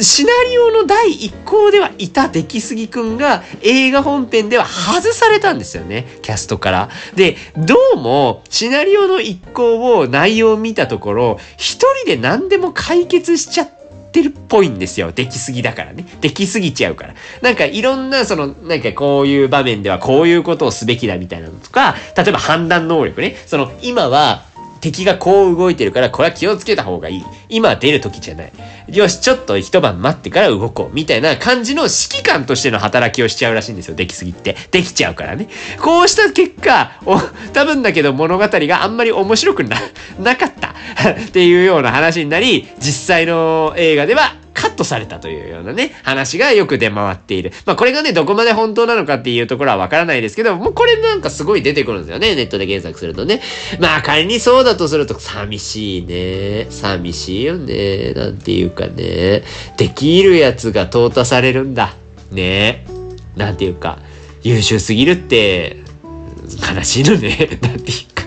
[0.00, 6.06] シナリオの第一項ではいた出来すぎくんが映画本編では外されたんですよね。
[6.22, 6.88] キャストから。
[7.14, 13.77] で、どうもシナリオの一項を内容を見たところ、一人で何でも解決しちゃって
[14.08, 15.12] ってるっぽいんですよ。
[15.12, 16.04] できすぎだからね。
[16.20, 17.14] できすぎちゃうから。
[17.42, 23.36] なんかいろんな、その、なんかこういう場面ではこういうことをすべきだみたいなのとか、例えば判断能力ね。
[23.46, 24.47] その、今は、
[24.80, 27.24] 敵がこう動いてるから、これは気をつけた方がいい。
[27.48, 28.52] 今出る時じゃない。
[28.88, 30.94] よし、ちょっと一晩待ってから動こう。
[30.94, 33.94] みたいな感じの指揮官としての働きをしちゃうらしいんですよ。
[33.94, 34.56] できすぎって。
[34.70, 35.48] できちゃうからね。
[35.80, 37.18] こうした結果、お、
[37.52, 39.76] 多分だけど物語があんまり面白くな、
[40.18, 40.74] なかった
[41.10, 47.52] っていうような話になり、実際の映画ではカットされたというようなね、話がよく出回っている。
[47.64, 53.40] まあこれがね、どこまで本当なのかっていうところはわからないですけど、もうこれなんかすごい出てくるんですよね、ネットで検索するとね。
[53.78, 56.66] まあ仮にそうだとすると寂しいね。
[56.70, 58.12] 寂しいよね。
[58.14, 59.44] なんていうかね。
[59.76, 61.94] できるやつが淘汰されるんだ。
[62.32, 62.84] ね
[63.36, 64.00] なんていうか、
[64.42, 65.76] 優秀すぎるって
[66.74, 67.58] 悲しいのね。
[67.62, 68.17] なんていうか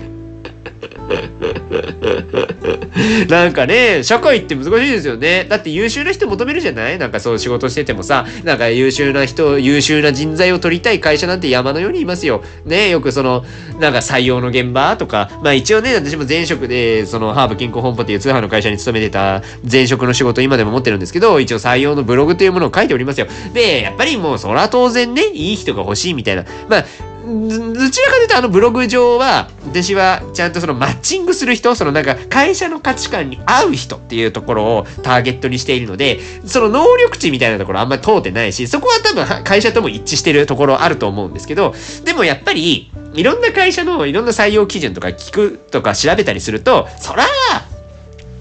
[3.28, 5.46] なんかね、社会って難しいですよね。
[5.48, 6.98] だって優秀な人求めるじゃない？
[6.98, 12.42] なんかそう仕事しててもさ、なんか優秀な人、優秀な人材を取りたい会社なんて山のようにいますよ。
[12.64, 13.44] ね、よくその、
[13.80, 23.26] なんか採用の現場とか、まあ一応ね、私も前職で、そのハーブ健康本舗っていう通販の会社に勤めてた前職の仕事今でも持ってるんですけど、一応採用のブログというものを書いておりますよ。
[23.54, 26.44] で、やっぱりもうそら当然ね、いい人が欲しいみたいな。
[26.68, 26.84] まあ、
[27.24, 47.24] どちらかというとあのブログ上は、私はちゃんとそのマッチングする人、そのなんか会社の価値観に合う人っていうところをターゲットにしているので、その能力値みたいなところあんまり通ってないし、そこは多分会社とも一致してるところあると思うんですけど、でもやっぱり、いろんな会社のいろんな採用基準とか聞くとか調べたりすると、そら、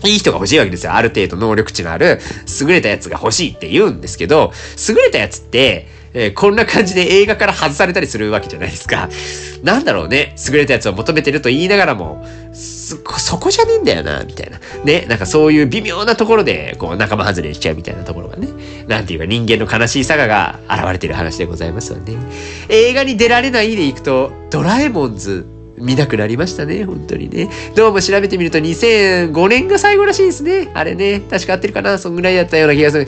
[0.03, 0.93] いい人が欲しいわけですよ。
[0.93, 2.19] ある程度能力値のある
[2.59, 4.51] 優れたやつが欲しいって言うんですけど、
[4.89, 9.09] 優れたやつって、えー、こんな感じで映画から外されたりするわけじゃないですか。
[9.63, 10.35] なんだろうね。
[10.47, 14.59] 優れたやつを求めてると言いながらも、そ、そこじゃねえんだよな、みたいな。
[14.83, 15.05] ね。
[15.07, 18.47] なんかそういう微妙なところで、こう、仲間外れしちゃうみたいなところがね。
[18.87, 22.15] なんていうか人間の悲しいさがが現れてる話でございますよね。
[22.69, 25.45] 映画に出られないでいくと、ドラえもんズ
[25.81, 27.49] 見なくなりましたね、本当にね。
[27.75, 30.69] どうも調べてみると2005年が最後らしいですね。
[30.73, 33.07] あれね、確か合ってるかなそんぐらいだったような気がする。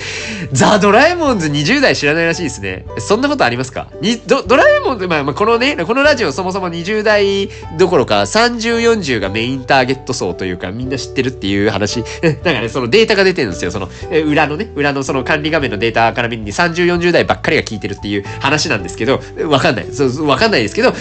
[0.51, 2.85] ザ・ドラえもんズ20代知らないらしいですね。
[2.99, 3.87] そんなことありますか？
[4.01, 12.03] にドドラえもんズ、まあ、まあ、このね、このラジオそもそも20代どころか30、40がメインターゲット層というかみんな知ってるっていう話。
[12.43, 13.71] だかね、そのデータが出てるんですよ。
[13.71, 19.87] その、え裏のね、裏のその管理画面のデータから見るに30、40代ばっかりが聞いてるっていう話なんですけど、わかんない。
[19.91, 20.93] そう、わかんないですけど、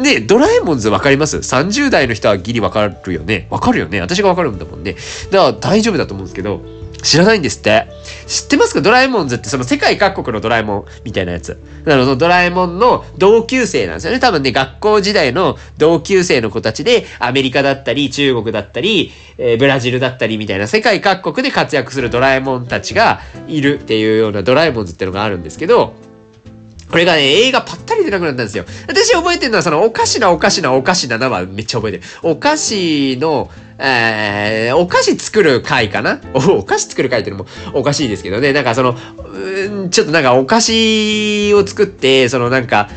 [0.00, 3.46] ね、ドラえもんズわかります ?30 代の人はギリわかるよね。
[3.50, 4.00] わかるよね。
[4.00, 4.96] 私がわかるんだもんね。
[5.30, 6.62] だから大丈夫だと思うんですけど、
[7.02, 7.86] 知らないんですって。
[8.26, 8.82] 知ってますか？
[8.82, 11.58] ドラえもんズってその世界各国のドラえもんみたいなやつ。
[11.84, 14.20] なのドラえもんの同級生なんですよね。
[14.20, 25.94] 多分ね、学校時代の同級生の子たちで、アメリカだったり、中国だったり、えー、ブラジルだったりみたいな世界各国で活躍するドラえもんたちがいるっていうようなドラえもんズってのがあるんですけど、
[26.90, 28.64] これがね、映画ぱったり出なくなったんですよ。
[28.88, 32.04] 私覚えてるのは、その、おかしなおかしなおかしななはめっちゃ覚えてる。
[32.22, 36.20] お菓子の、えー、お菓子作る会かな？
[36.34, 38.52] おお菓子作る会ってのもおかしいですけどね。
[38.52, 42.88] なんかその、うんちょっとなんかお菓子を作って、そのなんか、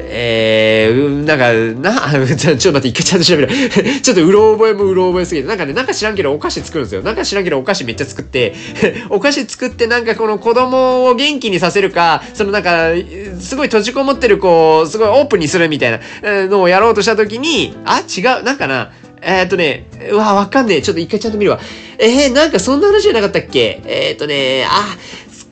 [0.00, 3.48] えー、なんか、な、 ちょっと待って、一回ちゃんと調べる。
[4.00, 7.02] ちょっとうろ覚えもうろ覚えすぎて、なんかね、なんか知らんけどお菓子作るんですよ。
[7.02, 8.54] なんか知らんけどお菓子めっちゃ作って、
[9.10, 12.90] お菓子作ってなんかこの子供を元気にさせるか、そのなんか、
[13.40, 16.00] すごい閉じこもってる子をすごいオープンにするみたいな
[16.46, 20.82] のをやろうとした時に、あ、違う、なんかな、えー、っとね、うわ、わかんねえ。
[20.82, 21.60] ちょっと一回ちゃんと見るわ。
[21.98, 23.80] えー、なんかそんな話じゃなかったっけ？
[23.84, 24.96] えー、っとね、あ、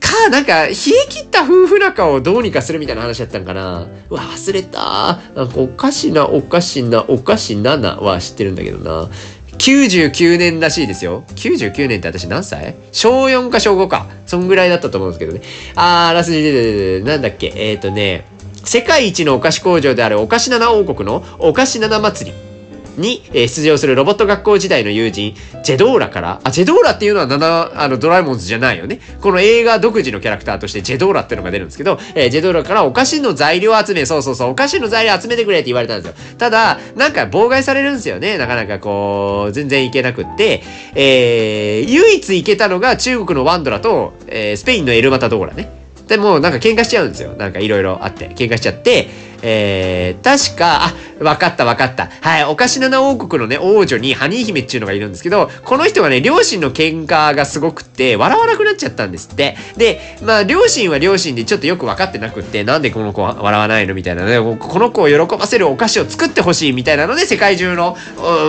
[0.07, 0.73] か、なんか、冷え
[1.09, 3.87] 切った夫婦仲をどうにかするみたいな話だったんかな。
[4.09, 5.19] うわ、忘れた。
[5.35, 9.09] なんか、おかしな、おかしな、おかしななは知ってるんだけどな。
[9.57, 11.23] 99年らしいですよ。
[11.35, 12.75] 99年って私何歳？
[12.91, 14.07] 小4か小5か。
[14.25, 15.41] そんぐらいだったと思うんですけどね。
[15.75, 17.51] あー、ラスジで、なんだっけ。
[17.55, 18.25] えっ、ー、とね、
[18.63, 22.56] 世界一のお菓子工場であるお菓子七王国のお菓子七祭り。
[22.97, 28.99] に、出場するロボット学校時代の友人、ジェドーラから、あ、ジェドーラっていうのは7、あの、ドラえもんズじゃないよね。
[29.21, 36.15] この映画独自のキャラクターとしてジェドーラっていうのが出るんですけど、えー、ジェドーラからお菓子の材料集め、そうそうそう、お菓子の材料集めてくれって言われたんですよ。
[36.37, 38.37] ただ、なんか妨害されるんですよね。
[38.37, 40.63] なかなかこう、全然いけなくって、
[40.95, 45.69] えー、唯一行けたのが中国のワンドラと、えー、スペインのエルマタドーラね。
[46.07, 47.33] でも、なんか喧嘩しちゃうんですよ。
[47.33, 48.29] なんかいろいろあって。
[48.29, 49.09] 喧嘩しちゃって、
[49.41, 52.09] えー、確か、あ、わかったわかった。
[52.21, 59.57] はい、おかしなな王国のね、王女にハニー姫っていうのがいるんですけど、この人がね、両親の喧嘩がすごくて、笑わなくなっちゃったんですって。
[59.77, 67.97] で、まあ、両親は両親でちょっとよく分かってなくって、なんでこの子は笑わないのみたいなね、この子を喜ばせるお菓子を作ってほしいみたいなので、世界中の、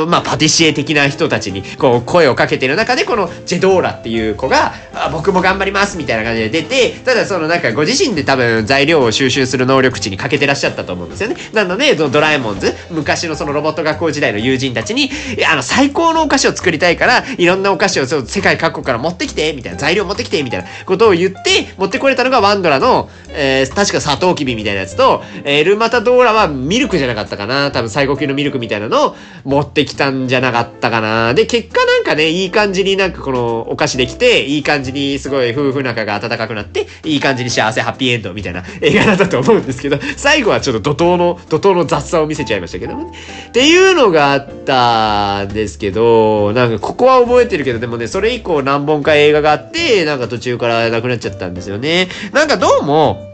[0.08, 11.36] まあ、パティシエ的な人たちに、こう、声をかけてる中で、このジェドーラっていう子が、あ僕も頑張りますみたいな感じで出て、ただそのなんかご自身で多分材料を収集する能力値に欠けてらっしゃったと思うんですよね。
[11.52, 15.10] なので、ドラえもんズ、昔のそのロボット学校時代の友人たちに、
[15.50, 27.70] あの、最高のお菓子を作りたいから、いろんなお菓子を世界各国から持ってきて、みたいな、材料持ってきて、みたいなことを言って、持ってこれたのがワンドラの、えー、確かサトウキビみたいなやつと、エルマタドーラはミルクじゃなかったかな。
[27.70, 31.34] 多分最高級のミルクみたいなのを持ってきたんじゃなかったかな。
[31.34, 43.06] で、結果なんかね、いい感じになんかこのお菓子できて、いい感じにすごい夫婦仲が温かくなって、いい感じに幸せハッピーエンドみたいな映画だったと思うんですけど、最後はちょっとちょっと怒涛の、怒涛の雑さを見せちゃいましたけどね。
[43.48, 52.08] っていうのがあったんですけど、なんかここは覚えてるけど、でもね、それ以降何本か映画があって、なんか途中からなくなっちゃったんですよね。
[52.32, 53.32] なんかどうも、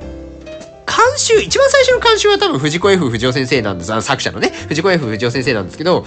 [0.87, 3.93] 監修、一番最初の監修は多分藤子 F 不二雄先生なんです。
[3.93, 6.05] あの作者のね、藤子 F 不二雄先生なんですけど、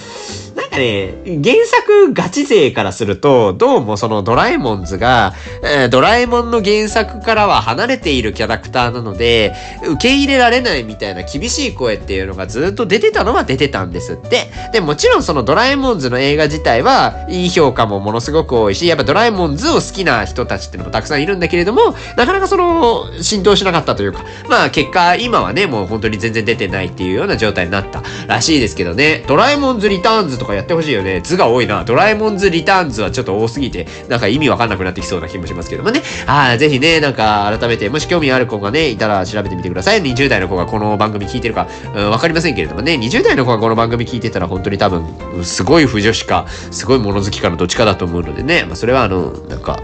[0.55, 14.49] なんかね、原作ガチ勢からすると、どうもそのドラえもんズが、えー、ドラえもんの原作からは離れているキャラクターなので、受け入れられないみたいな厳しい声っていうのがずっと出てたのは出てたんですって。
[14.73, 29.23] で、もちろんそのドラえもんズの映画自体はいい評価もものすごく多いし、やっぱドラえもんズを好きな人たちっていうのもたくさんいるんだけれども、なかなかその浸透しなかったというか、まあ結果今はね、もう本当に全然出てないっていうような状態になったらしいですけどね。
[29.27, 31.21] ドラえもんズリターンズとかやってほしいよね。
[31.21, 31.83] 図が多いな。
[31.83, 36.01] ドラえもんズリターンズはちょっと多すぎて、なんか意味わかんなくなってきそうな気もしますけどもね。
[36.25, 40.01] はい、ぜひね、なんか改めて、もし興味ある子がね、いたら調べてみてください。
[40.01, 45.05] 20代の子がこの番組聞いてるか、うん、わかりませんけれどもね、20代の子がこの番組聞いてたら本当に多分、
[45.43, 49.79] すごい不女子か、すごい物好きかのどっちかだと思うのでね、まあそれはあの、なんか、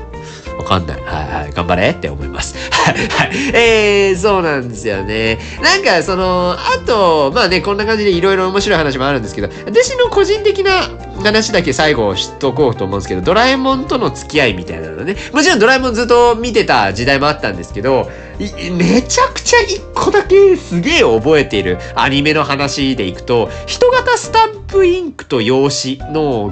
[0.64, 1.02] わかんない。
[1.04, 1.52] はいはい。
[1.52, 2.56] 頑張れって思います。
[2.72, 3.32] はいはい。
[3.54, 5.38] えー、そうなんですよね。
[5.62, 10.90] なんか、その、あと、まあね、こんな感じでいろいろ面白い話もあるんですけど、私の個人的な
[11.22, 15.16] 話だけ最後知っとこうと思うんですけど、ドラえもんとの付き合いみたいなのね。
[15.34, 18.10] もちろんドラえもんずっと見てた時代もあったんですけど、
[18.40, 26.52] めちゃくちゃ一個だけすげえ覚えているアニメの話でいくと、人型スタンププインクと用紙の、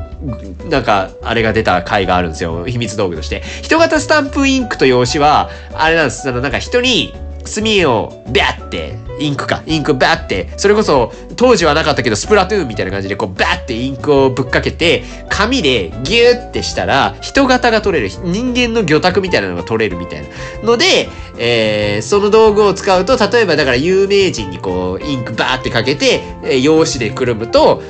[0.70, 2.66] なんか、あれが出た回があるんですよ。
[2.68, 3.42] 秘密道具として。
[3.64, 6.30] 人型スタンプインクと用紙は、あれなんです。
[6.30, 20.28] あの、なんか人に、墨をビャって、インクか、インクバッて、それこそ当時はなかったけどスプラトゥーンみたいな感じでこうバッてインクをぶっかけて、紙でギューってしたら人型が取れる、人間の魚拓みたいなのが取れるみたいな
[20.64, 27.82] ので、えー、その道具を使うと、例えばだから有名人にこうインクバーってかけて、えー、用紙でくるむと、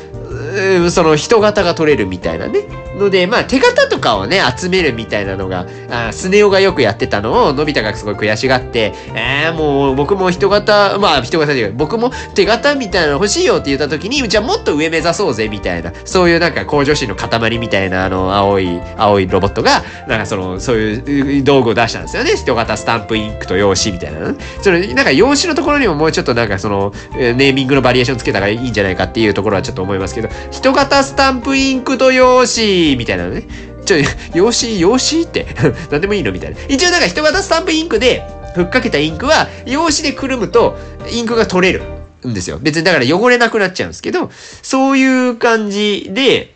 [0.91, 2.59] その人型が取れるみたいなね。
[3.01, 22.35] ので、まあ手形とかをね、集めるみたいなのが、あスネ夫がよくやってたのを、のび太がすごい悔しがって、えー、もう僕も人型、まあ人型で僕も手形みたいなの欲しいよって言った時に、じゃあもっと上目指そうぜみたいな、そういうなんか向上心の塊みたいなあの青い、青いロボットが、なんかその、そういう道具を出したんですよね。
[22.35, 24.35] 人型スタンプインクと用紙みたいな、ね。
[24.61, 33.43] それ、なんか用紙のところにももうちょっとなんかその、ネーミングのバリエーションつけた方がいいんじゃないかっていうところはちょっと思いますけど、人型スタンプインクと用紙みたいなのね。
[33.85, 33.97] ちょ、
[34.33, 35.47] 用紙、用紙って
[35.89, 36.57] 何でもいいのみたいな。
[36.67, 38.23] 一応なんか人型スタンプインクで、
[38.55, 40.77] ふっかけたインクは、用紙でくるむと、
[41.09, 41.83] インクが取れる
[42.27, 42.59] んですよ。
[42.61, 44.29] 別にだから汚れなくなっちゃうんですけど、
[44.61, 46.50] そういう感じで、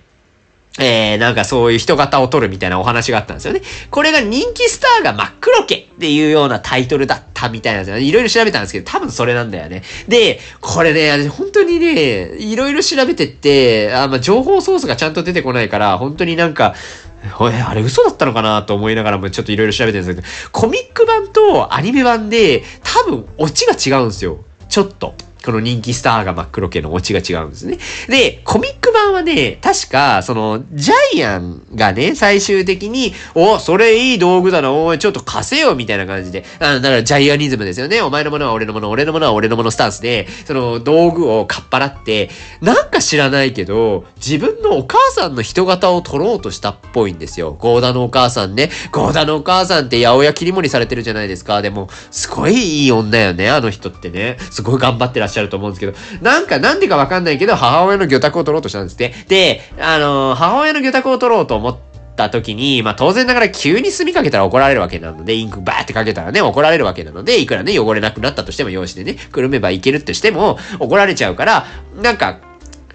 [0.77, 3.61] えー、なんかそういう人型を撮るみたいなお話があったんですよね。
[3.91, 7.99] これが人気スターが真っ黒家っていうようなタイトルだったみたいなんですよ。
[7.99, 9.83] いろいろ調べたんですけど、多分それなんだよね。
[10.07, 16.75] で、これね、本当にね、いろいろ調べてって、あま、情報ソースがちゃんと出てこないから、本当になんか、
[17.23, 24.39] え、あれ嘘だったのかなと思いながらもちょっといろいろ調べてるんですけど、コミック版とアニメ版で多分オチが違うんですよ。
[24.67, 25.15] ちょっと。
[25.45, 27.77] この人気スターが真っ黒系のオチが違うんですね。
[28.09, 38.01] で、コミック版はね、確か、その、ジャイアンがね、最終的に、お、それいい道具だな、おい、ちょっと貸せよ、みたいな感じで、あだからジャイアニズムですよね。
[38.01, 42.31] お前のものは俺のもの、俺のものは俺のものスタンスで、その道具をかっぱらって、
[42.61, 47.55] なんか知らないけど、自分のお母さんの人型を取ろうとしたっぽいんですよ。
[47.59, 48.71] ゴーダのお母さんね。
[48.91, 51.61] ゴーダのお母さんって八百屋切り盛りされてるじゃないですか。
[51.61, 54.37] でも、すごいいい女よね、あの人ってね。
[54.49, 59.13] すごい頑張ってらっしゃると思うんですけど、なんかなんでかわかんないけど、母親の魚拓を取ろうとしたんですって。
[59.27, 61.77] で、あのー、母親の魚拓を取ろうと思っ
[62.15, 71.65] た時に、まあ当然ながら急に墨かけたら怒られるわけなので、インクバーってかけたらね、怒られるわけなので、いくらね、汚れなくなったとしても、用紙でね、くるめばいけるとしても、怒られちゃうから、
[72.01, 72.39] なんか、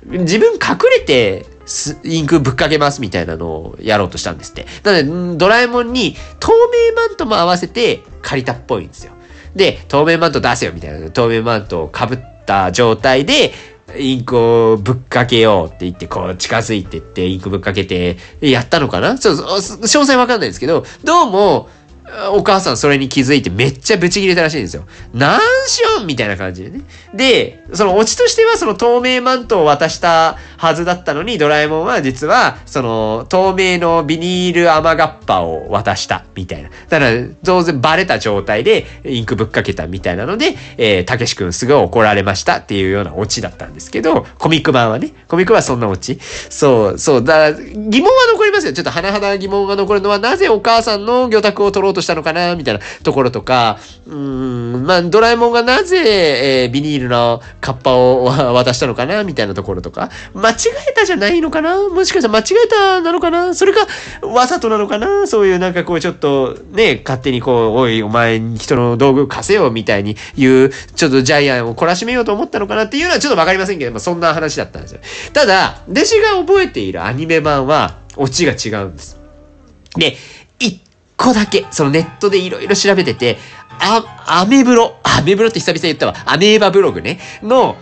[0.06, 1.46] 自分隠れて、
[2.02, 4.66] インクぶっかけますみたいなのをやろうとしたんですって。
[4.82, 9.12] なので、ドラえもんに透明マントも合わせて借りたっぽいんですよ。
[9.54, 11.10] で、透明マント出せよみたいな。
[11.10, 13.52] 透明マントをかぶった状態で、
[13.98, 19.18] インクをぶっかけようって言って、こう近づいてって、インクぶっかけて、やったのかな？
[19.18, 21.68] そうそう、詳細わかんないですけど、どうも、
[22.32, 24.84] お母さんそれに気づいてめっちゃブチ切れたらしいんですよ。
[25.12, 26.82] なんしよんみたいな感じでね。
[27.14, 36.68] で、そのオチとしてはその透明マントを渡したはずだったのに、ドラえもんは実は、その透明のビニール雨がっぱを渡したみたいな。
[36.90, 46.18] だから、当然バレた状態でインクぶっかけたみたいなので、えー、たけしくんすぐ怒られましたっていうようなオチだったんですけど、コミック版はね、コミック版はそんなオチ。
[46.50, 48.74] そう、そう、だから疑問は残りますよ。
[48.74, 60.10] ちょっと甚だ疑問が残るのは、なぜお母さんの魚拓を取ろうとしたのかなみたいなところとか、うん、まあ、ドラえもんがなぜ、えー、ビニールのカッパを 渡したのかなみたいなところとか、
[60.50, 60.56] 間違
[60.88, 61.88] えたじゃないのかな？
[61.88, 63.54] もしかしたら間違えたなのかな？
[63.54, 63.86] それか、
[64.26, 65.26] わざとなのかな？
[65.26, 75.00] そういうなんかこうちょっと、ね、勝手にこう、おい、お前人の道具貸せよみたいに言う、ちょっとジャイアンを懲らしめようと思ったのかなっていうのはちょっとわかりませんけど、まあ、そんな話だったんですよ。
[75.32, 79.20] ただ、弟子が覚えているアニメ版は、オチが違うんです。
[79.96, 80.16] で、
[80.58, 80.82] 一
[81.16, 83.38] 個だけ、そのネットでいろいろ調べてて、
[83.82, 87.76] あ、アメブロ、アメブロって久々に言ったわ、アメーバブログね、の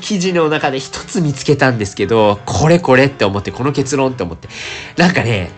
[0.00, 4.48] 記事の中で一つ見つけたんですけど、これこれって思って、この結論って思って。
[4.96, 5.50] なんかね、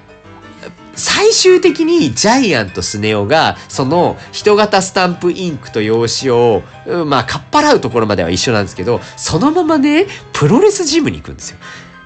[0.94, 6.62] 最終的にジャイアントスネ夫が、その人型スタンプインクと用紙を、
[7.06, 11.58] まあ、かっぱらうところまでは一緒なんですけど、そのままね、プロレスジムに行くんですよ。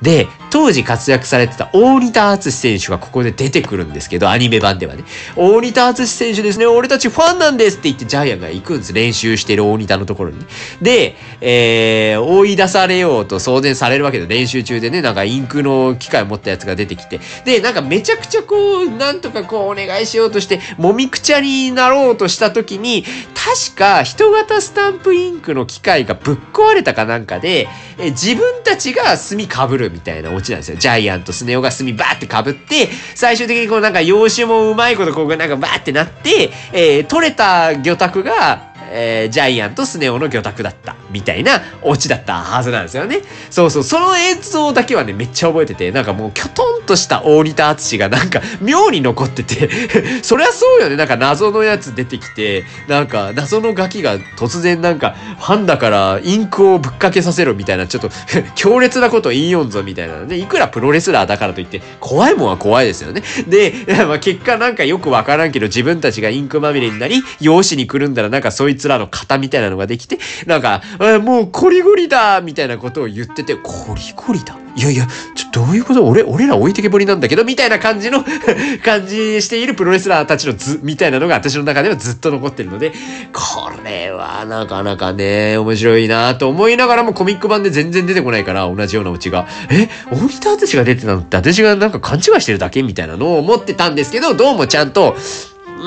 [0.02, 5.04] で、当時活躍されてた大仁田敦選手がここで出てくるんですけど、アニメ版ではね。
[5.36, 8.92] 大仁田敦選手ですね、俺たちファンなんですって言ってジャイアンが行くんです。
[8.92, 10.44] 練習してる大仁田のところに。
[10.82, 30.76] で、えー、追い出されようと送電されるわけで、練習中でね、なんかインクの機械を持ったやつが出てきて、で、なんかめちゃくちゃこう、なんとかこうお願いしようとして、もみくちゃになろうとした時に、確か人型スタンプインクの機械がぶっ壊れたかなんかで、え自分たちが墨被るみたいなオチなんですよ。
[30.76, 40.96] ジャイアンとスネ夫が墨バーって被って、最終的にこうなんか洋酒もうまいことこうなんかバーってなって、えー、取れた魚拓が、えー、ジャイアンとスネ夫の魚拓だった。
[41.12, 43.20] みたいなオチだったはずなんですよね。
[43.50, 49.68] そうそう、その映像だけはね、めっちゃ覚えてて、なんかもうきょとんとした大仁田敦がなんか妙に残ってて
[50.22, 50.96] そりゃそうよね。
[50.96, 58.10] なんか謎のやつ出てきて、なんか謎のガキが突然なんかファンだからインクをぶっかけさせろみたいな、ちょっと
[58.54, 60.36] 強烈なこと言いよんぞみたいなね。
[60.36, 63.22] いくらプロレスラーだからといって、怖いもんは怖いですよね。
[63.46, 63.74] で、
[64.08, 74.58] まあ、結果なんかよくわからんけど自分たちがインクまみれになり、容姿にくるんだらなんかそいつつらの型みたいなのができて、なんか、えもうコリゴリだみたいなことを言ってて、コリゴリだ？
[74.74, 76.04] いやいや、ちょ、どういうこと？
[76.06, 78.24] 俺、俺ら置いてけぼりなんだけど、みたいな感じの
[78.82, 82.92] 感じしているプロレスラーたちの図、みたいなのが私の中ではずっと残ってるので、
[83.32, 95.16] これはなかなかね、面白いなと思いながらもコミック版で全然出てこないから、同じようなオチが、え、大仁田淳が出てたのって私がなんか勘違いしてるだけみたいなのを思ってたんですけど、どうもちゃんと、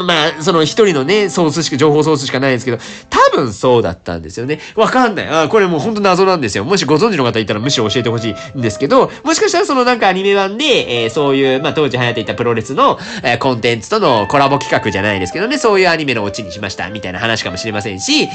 [0.04, 2.78] まあ、その一人のね、ソースしか、情報ソースしかないですけど、
[3.10, 4.60] 多分そうだったんですよね。
[4.76, 5.28] わかんない。
[5.28, 6.64] あこれもうほんと謎なんですよ。
[6.66, 18.28] もしご存知の方いたらむしろ教えてほしいんですけど、もしかしたらそのなんかアニメ版で、えー、そういう、まあ当時流行っていたプロレスの、えー、コンテンツとのコラボ企画じゃないですけどね、そういうアニメのオチにしました、みたいな話かもしれませんし、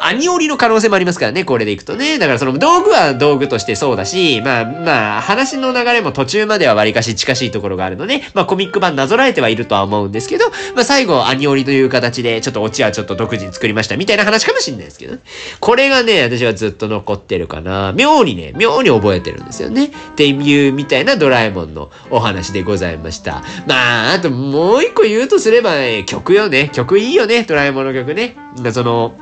[0.00, 2.18] アニオリの可能性もありますからね、これでいくとね。
[2.18, 15.20] だからその道具は道具としてそうだし、まあまあ、話の流れも途中までは割かし近しいところがあるので、まあコミック版なぞらえてはいるとは思うんですけど、まあ最後アニオリという形で、ちょっとオチはちょっと独自に作りましたみたいな話かもしれないですけどね。
[15.60, 17.92] これがね、私はずっと残ってるかな。
[17.92, 19.86] 妙にね、妙に覚えてるんですよね。
[19.86, 23.42] っていうみたいなドラえもんのお話でございました。
[23.66, 26.70] まあ、あともう一個言うとすれば、ね、曲よね。
[26.72, 27.44] 曲いいよね。
[27.44, 28.36] ドラえもんの曲ね。
[28.72, 29.16] その、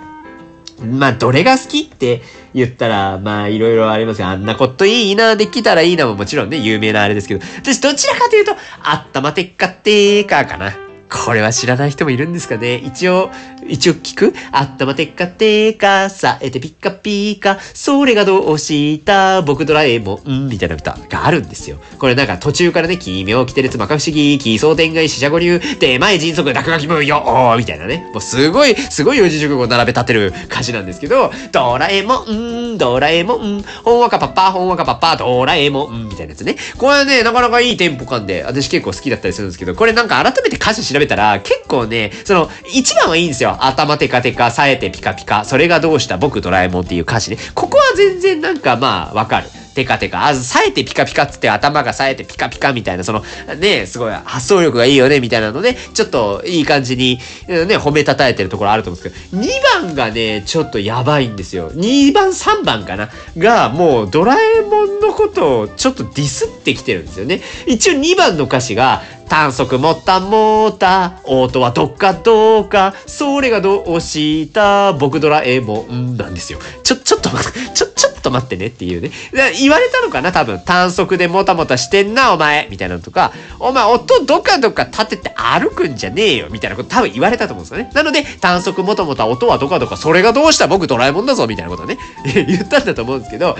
[0.83, 8.53] まあ、どれが好きって言ったら、まあ、いろいろありますが、あんなこといいな、できたらいいなももちろんね、有名なあれですけど、私どちらかというと、
[8.83, 10.86] あったまてっかってーかかな。
[11.09, 13.31] これは知らない人もいるんですかね一応、
[13.69, 14.35] 一応聞く？
[14.51, 19.43] あったまてっかてか、さえてピッカピーカ、それがどうした？
[19.43, 21.79] 僕ドラえもん、みたいな歌があるんですよ。
[21.99, 28.11] これなんか途中からね、奇妙、来てるつまか不思議、奇想天外、死者五流、手前迅速、落書き文よみたいなね。
[28.13, 36.57] もうすごい、すごい四字熟語並べ立てる歌詞なんですけど、ドラえもん、ドラえもん、ほんわかパッパ、ほんわかパッパ、ドラえもん、みたいなやつね。
[36.79, 43.57] これはね、なかなかいいテンポ感で、私結構好きだったりするんですけど、これなんか改めて歌詞調べたら、結構ね、その、一番はいいんですよ。
[43.61, 47.39] 頭テカテカ、冴えてピカピカ、それがどうした僕ドラえもんっていう歌詞ね。
[47.55, 49.66] ここは全然なんかまあ、わかる。
[49.77, 53.23] テカテカ、あ、冴えてピカピカっつって頭が冴えてピカピカみたいな、その、
[53.61, 61.71] ね、すごい発想力がいいよね、みたいなので、ちょっといい感じに、ね、褒めたたえてるところあると思うんですけど、2番がね、ちょっとやばいんですよ。
[61.73, 63.11] 2番、3番かな？
[63.37, 67.43] が、もうドラえもんのことをちょっとディスってきてるんですよね。
[67.67, 76.61] 一応2番の歌詞が、短足もったもった音はどっかどうかそれがどうした僕ドラえもんなんですよ。
[76.85, 77.31] ちょ、ちょっと、
[77.75, 77.96] ちょっと
[78.27, 79.11] と待ってねっていうね。
[79.59, 80.61] 言われたのかな多分。
[80.65, 87.91] 短足でもたもたしてんなお前みたいなのとか、お前音どかどか立てて歩くんじゃねえよみたいなこと多分言われたと思うんですよね。
[87.95, 93.57] なので、短足もたもた音はどかどかそれがどうした僕ドラえもんだぞみたいなことね、 言ったんだと思うんですけど、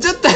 [0.00, 0.28] ちょっと、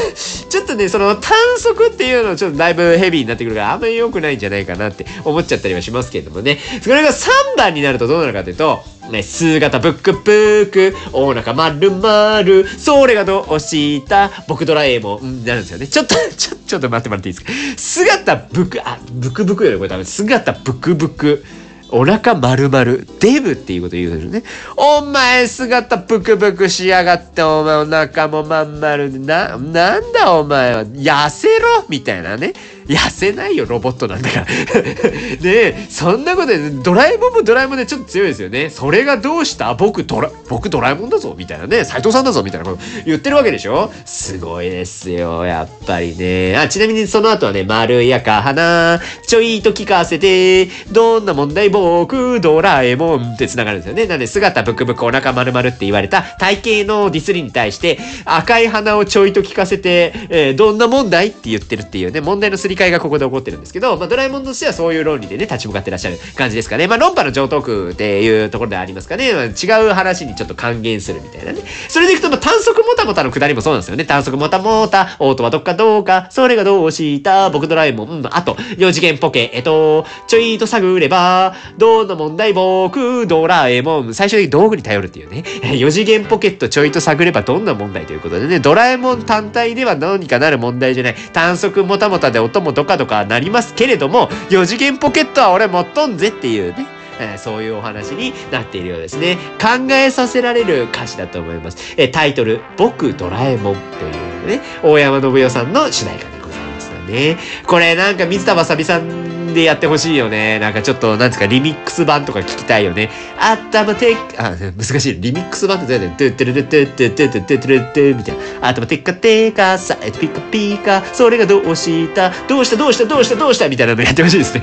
[0.49, 6.59] ちょっとね、その短足っていうのちょっとだいぶヘビーになってくるからあんまり良くないんじゃないかなって思っちゃったりはしますけれどもね。
[6.83, 12.45] それが3番になるとどうなるかというと、ね、姿ブックブック、お腹丸々、
[12.79, 14.31] それがどうした？
[14.49, 15.87] 僕ドラえもん、なるんですよね。
[15.87, 17.53] ちょっと、 ちょ、ちょっと待ってもらっていいですか？
[17.77, 21.45] 姿ブク、あ、ブクブクよりこれ多分、姿ブクブク。
[21.91, 22.85] お腹丸々、
[23.21, 24.43] デブっていうこと言うでしょね。
[24.77, 31.85] お前姿ブクブクしやがって、お前お腹もまん丸で、な、なんだお前は、痩せろ？
[31.89, 32.55] みたいなね。
[32.87, 34.47] 痩せないよ、ロボットなんだから。
[35.41, 38.70] ねそんなことで、ドラえもんもドラえもんでちょっと強いですよね。
[38.70, 39.74] それがどうした？
[39.74, 41.85] 僕ドラ、僕ドラえもんだぞみたいなね。
[41.85, 43.91] 斎藤さんだぞみたいなこと言ってるわけでしょ？
[44.05, 46.57] すごいですよ、やっぱりね。
[46.57, 51.70] あ、ちなみにその後はね、丸やか花、ちょいと聞かせて、どんな問題？
[51.70, 54.07] 僕、ドラえもんって繋がるんですよね。
[54.07, 61.28] なんで、姿ブクブクお腹丸々って言われた体型のディスりに対して、赤い花をちょいと聞かせて、えー、どんな問題？
[61.28, 66.87] って言ってるっていうね、問題のすり替えがここで起こってるんですけど、まあ、ドラえもんとしてはそういう論理でね、立ち向かってらっしゃる感じですかね。
[66.87, 69.33] まあ、論破の上等句っていうところでありますかね。
[69.33, 71.61] まあ、違う話にちょっと還元するみたいなね。
[71.89, 74.05] それでいくと、まあ、短足もたもたのくだりもそうなんですよね。
[74.05, 85.45] 短足もたもた、オートはどっかどうか、それがどうした僕ドラえもん、あと、4次元ポケ、えっと、ちょいと探れば、どんな問題僕、ドラえもん、最終的に道具に頼るっていうね。
[85.75, 91.14] 4次元ポケットちょいと探ればどんな問題ということでね、ドラえもん単体ではどうにかなる問題じゃない。
[91.33, 96.87] 短足もたもたで音ももどかどかなりますけれども、4次元ポケットは俺持っとんぜっていうね。
[97.21, 99.39] えー、そういうお話になっているようですね。
[99.61, 101.95] 考えさせられる歌詞だと思います。
[101.97, 107.39] えー、タイトル、僕ドラえもんというね、大山のぶ代さんの主題歌でございますよね。
[107.67, 110.59] これなんか水田わさびさんでやってほしいよね。
[110.59, 113.11] なんかちょっと、なんですか、リミックス版とか聞きたいよね。
[113.39, 115.21] 頭てっ、あ、難しい。
[115.21, 118.69] リミックス版ってどうやってトゥトゥルルトゥトゥトゥトゥトゥトゥトゥみたいな。
[118.69, 124.63] 頭てっかてか、さえピカピカ、それがどうしたどうしたどうしたどうしたどうしたみたいなのやってほしいですね。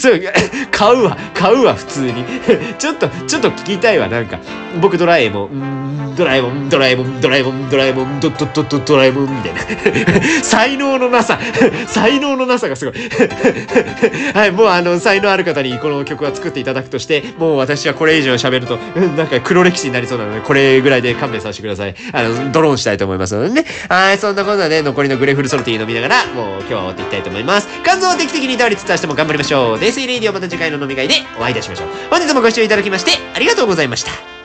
[0.00, 0.20] そう、
[0.70, 2.24] 買うわ、買うわ、普通に。
[2.78, 4.38] ちょっと、ちょっと聞きたいわ、なんか。
[4.80, 9.60] 僕ドラえもん、ドラえもん、ドラえもん、ドラえもん、ドラえもん、ドドドドドラえもん、みたいな。
[10.42, 11.38] 才能のなさ、
[11.88, 12.94] 才能のなさがすごい。
[14.34, 18.78] はい、もうあの、才能ある方にこの曲は作っていただくとして、もう私はこれ以上喋ると、
[19.16, 21.94] なんか黒歴史になりそうなので、これぐらいで勘弁させてください。
[22.12, 23.64] あの、ドロンしたいと思いますのでね。
[23.88, 27.68] はい、そんなことで、残りのグレフルソルティ飲みながら、もう今日は終わっていきたいと思います。
[27.84, 29.78] 肝臓を定期的に倒立出しても頑張りましょう。
[29.78, 31.88] デイスイレイディオまた次回の飲み会でお会いいたしましょう。
[32.10, 34.39] 本日もご視聴いただきまして、ありがとうございました。